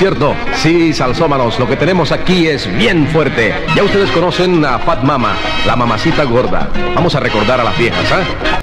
[0.00, 0.56] estuvo eso, ¿no es cierto?
[0.56, 3.54] Sí, salsómanos, lo que tenemos aquí es bien fuerte.
[3.74, 6.68] Ya ustedes conocen a Fat Mama, la mamacita gorda.
[6.94, 8.59] Vamos a recordar a las viejas, ¿ah?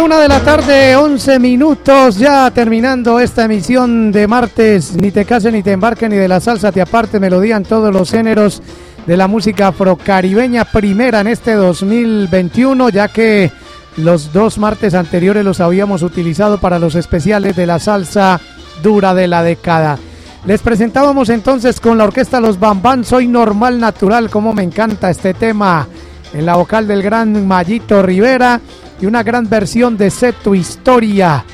[0.00, 4.96] Una de la tarde, 11 minutos, ya terminando esta emisión de martes.
[4.96, 7.92] Ni te cases, ni te embarques, ni de la salsa te aparte, melodía en todos
[7.92, 8.62] los géneros
[9.06, 13.50] de la música afrocaribeña primera en este 2021, ya que
[13.98, 18.40] los dos martes anteriores los habíamos utilizado para los especiales de la salsa
[18.82, 19.98] dura de la década.
[20.46, 25.34] Les presentábamos entonces con la orquesta Los Bambán, Soy Normal Natural, como me encanta este
[25.34, 25.86] tema,
[26.32, 28.60] en la vocal del gran Mayito Rivera
[29.02, 31.44] y una gran versión de Sé tu historia,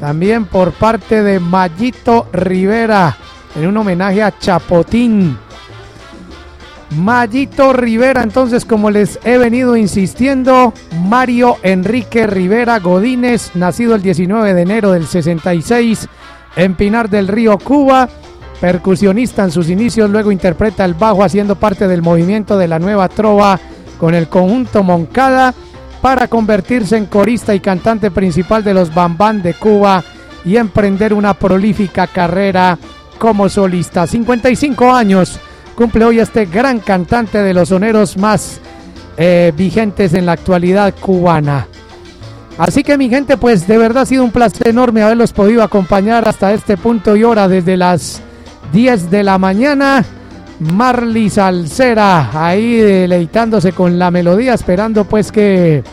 [0.00, 3.16] también por parte de Mayito Rivera,
[3.54, 5.38] en un homenaje a Chapotín.
[6.96, 14.52] Mayito Rivera, entonces como les he venido insistiendo, Mario Enrique Rivera Godínez, nacido el 19
[14.52, 16.08] de enero del 66
[16.56, 18.08] en Pinar del Río, Cuba,
[18.60, 23.08] percusionista en sus inicios, luego interpreta el bajo haciendo parte del movimiento de la nueva
[23.08, 23.60] trova
[24.00, 25.54] con el conjunto Moncada
[26.00, 30.04] para convertirse en corista y cantante principal de los Bambán de Cuba
[30.44, 32.78] y emprender una prolífica carrera
[33.18, 34.06] como solista.
[34.06, 35.38] 55 años
[35.74, 38.60] cumple hoy este gran cantante de los soneros más
[39.16, 41.66] eh, vigentes en la actualidad cubana.
[42.56, 46.28] Así que mi gente, pues de verdad ha sido un placer enorme haberlos podido acompañar
[46.28, 48.20] hasta este punto y hora desde las
[48.72, 50.04] 10 de la mañana.
[50.60, 55.84] Marly Salcera ahí deleitándose con la melodía, esperando pues que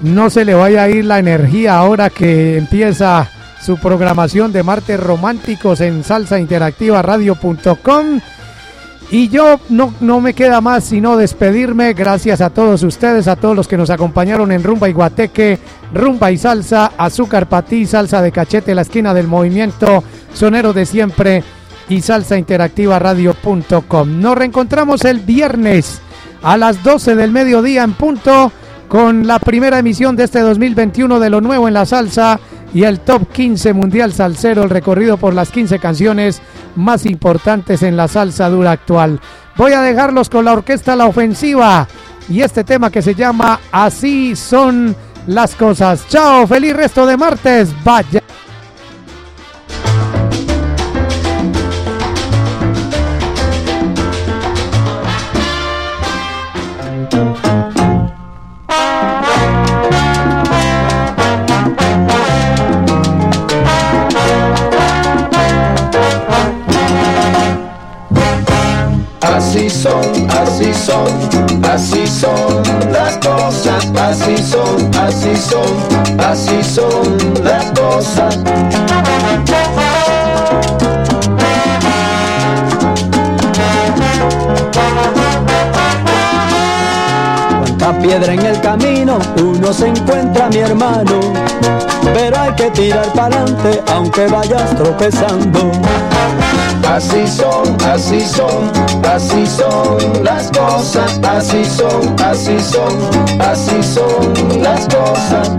[0.00, 3.28] no se le vaya a ir la energía ahora que empieza
[3.60, 8.20] su programación de martes románticos en salsa interactiva radio.com.
[9.08, 11.92] Y yo no, no me queda más sino despedirme.
[11.92, 15.60] Gracias a todos ustedes, a todos los que nos acompañaron en Rumba y Guateque,
[15.94, 20.02] Rumba y Salsa, Azúcar Patí, Salsa de Cachete, la esquina del movimiento,
[20.34, 21.44] Sonero de Siempre
[21.88, 24.20] y Salsa Interactiva Radio.com.
[24.20, 26.00] Nos reencontramos el viernes
[26.42, 28.52] a las 12 del mediodía en punto
[28.88, 32.38] con la primera emisión de este 2021 de lo nuevo en la salsa
[32.72, 36.42] y el top 15 mundial salsero, el recorrido por las 15 canciones
[36.74, 39.20] más importantes en la salsa dura actual.
[39.56, 41.88] Voy a dejarlos con la orquesta La Ofensiva
[42.28, 44.94] y este tema que se llama Así son
[45.26, 46.06] las cosas.
[46.08, 47.70] Chao, feliz resto de martes.
[47.84, 48.25] Vaya.
[70.88, 78.38] Así son las cosas, así son, así son, así son las cosas.
[87.58, 91.20] Cuánta piedra en el camino uno se encuentra mi hermano,
[92.14, 95.72] pero hay que tirar para adelante aunque vayas tropezando.
[96.88, 98.72] Así son, así son,
[99.12, 105.50] así son las cosas, así son, así son, así son las cosas.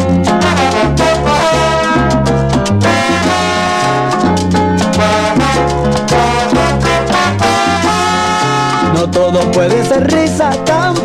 [8.93, 10.96] No todo puede ser risa, tampoco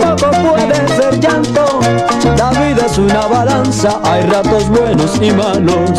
[3.12, 5.90] una balanza, hay ratos buenos y malos.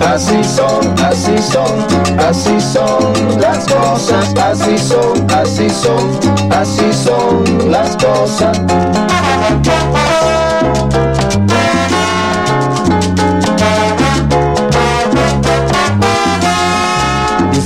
[0.00, 1.86] Así son, así son,
[2.18, 8.58] así son las cosas, así son, así son, así son las cosas.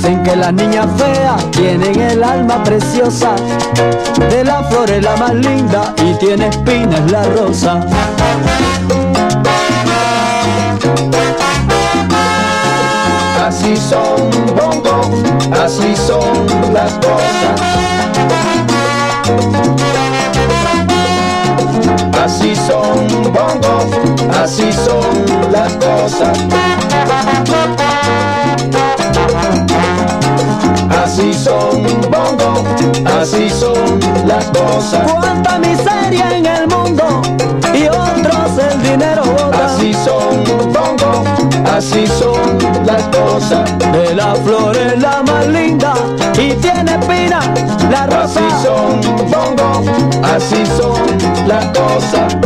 [0.03, 3.37] Dicen que las niñas feas tienen el alma preciosa.
[4.19, 7.87] De las flores la más linda y tiene espinas la rosa.
[13.47, 15.23] Así son bongo,
[15.63, 17.61] así son las cosas.
[22.25, 26.39] Así son bongo, así son las cosas.
[31.53, 32.65] Son bongo,
[33.21, 35.11] así son las cosas.
[35.13, 37.05] Cuánta miseria en el mundo
[37.75, 39.67] y otros el dinero bota.
[39.67, 41.25] Así son bongo,
[41.77, 43.65] así son las cosas.
[43.93, 45.95] De la flor es la más linda
[46.35, 47.41] y tiene espina
[47.91, 48.41] la rosa.
[48.41, 49.01] Así son
[49.31, 49.71] bongo,
[50.35, 51.03] así son
[51.47, 52.37] las cosas.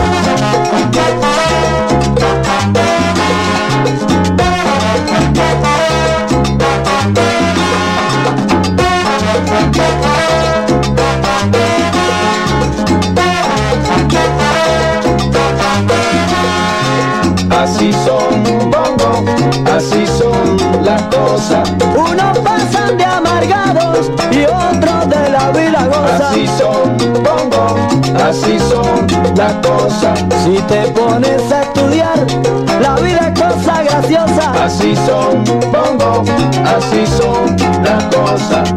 [17.76, 19.22] Así son bongo,
[19.76, 21.68] así son las cosas.
[21.94, 26.30] Unos pasan de amargados y otros de la vida goza.
[26.30, 27.76] Así son bongo,
[28.26, 29.06] así son
[29.36, 30.24] las cosas.
[30.42, 32.26] Si te pones a estudiar,
[32.80, 34.64] la vida es cosa graciosa.
[34.64, 36.24] Así son bongo,
[36.64, 38.72] así son las cosas.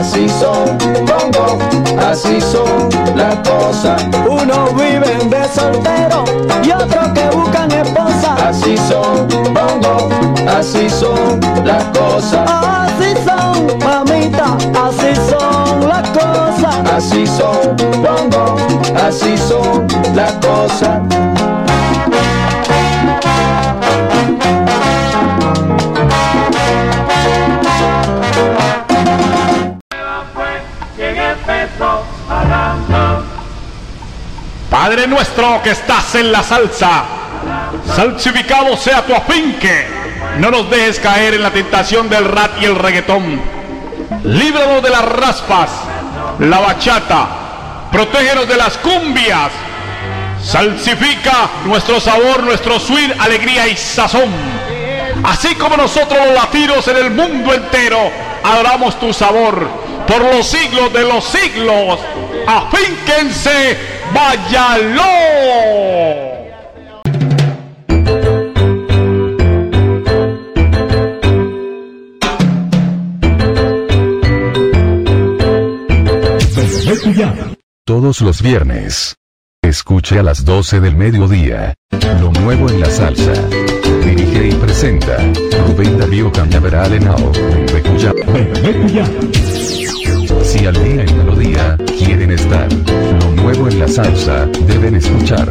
[0.00, 1.58] Así son bongo,
[2.10, 4.02] así son las cosas.
[4.28, 6.24] Unos viven de soltero
[6.64, 8.34] y otros que buscan esposa.
[8.48, 10.08] Así son bongo,
[10.58, 12.50] así son las cosas.
[12.50, 16.76] Así son, mamita, así son las cosas.
[16.96, 18.56] Así son bongo,
[19.06, 21.29] así son las cosas.
[34.80, 37.04] Padre nuestro que estás en la salsa,
[37.94, 39.86] salsificado sea tu afinque.
[40.38, 43.42] No nos dejes caer en la tentación del rat y el reggaetón.
[44.24, 45.68] Líbranos de las raspas,
[46.38, 47.28] la bachata.
[47.92, 49.50] Protégenos de las cumbias.
[50.42, 54.30] Salsifica nuestro sabor, nuestro sweet, alegría y sazón.
[55.24, 58.10] Así como nosotros los latinos en el mundo entero
[58.42, 59.68] adoramos tu sabor
[60.06, 62.00] por los siglos de los siglos.
[62.46, 65.20] Afínquense, váyalo.
[77.84, 79.16] Todos los viernes.
[79.62, 81.74] Escuche a las 12 del mediodía.
[82.20, 83.32] Lo nuevo en la salsa.
[84.04, 85.18] Dirige y presenta
[85.66, 87.32] Rubén Darío Cañaveral Henao.
[87.72, 88.12] Becuya.
[90.42, 92.68] Si al día en melodía quieren estar.
[92.72, 95.50] Lo nuevo en la salsa deben escuchar.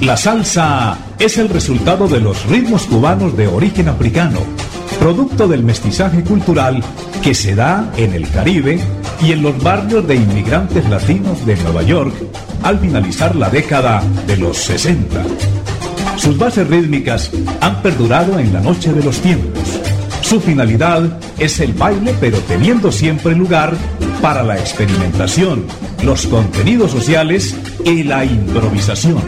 [0.00, 4.40] La salsa es el resultado de los ritmos cubanos de origen africano,
[5.00, 6.84] producto del mestizaje cultural
[7.22, 8.78] que se da en el Caribe
[9.22, 12.14] y en los barrios de inmigrantes latinos de Nueva York
[12.62, 15.24] al finalizar la década de los 60.
[16.16, 17.30] Sus bases rítmicas
[17.62, 19.80] han perdurado en la noche de los tiempos.
[20.20, 23.74] Su finalidad es el baile pero teniendo siempre lugar
[24.20, 25.64] para la experimentación,
[26.04, 27.56] los contenidos sociales
[27.86, 29.22] y la improvisación.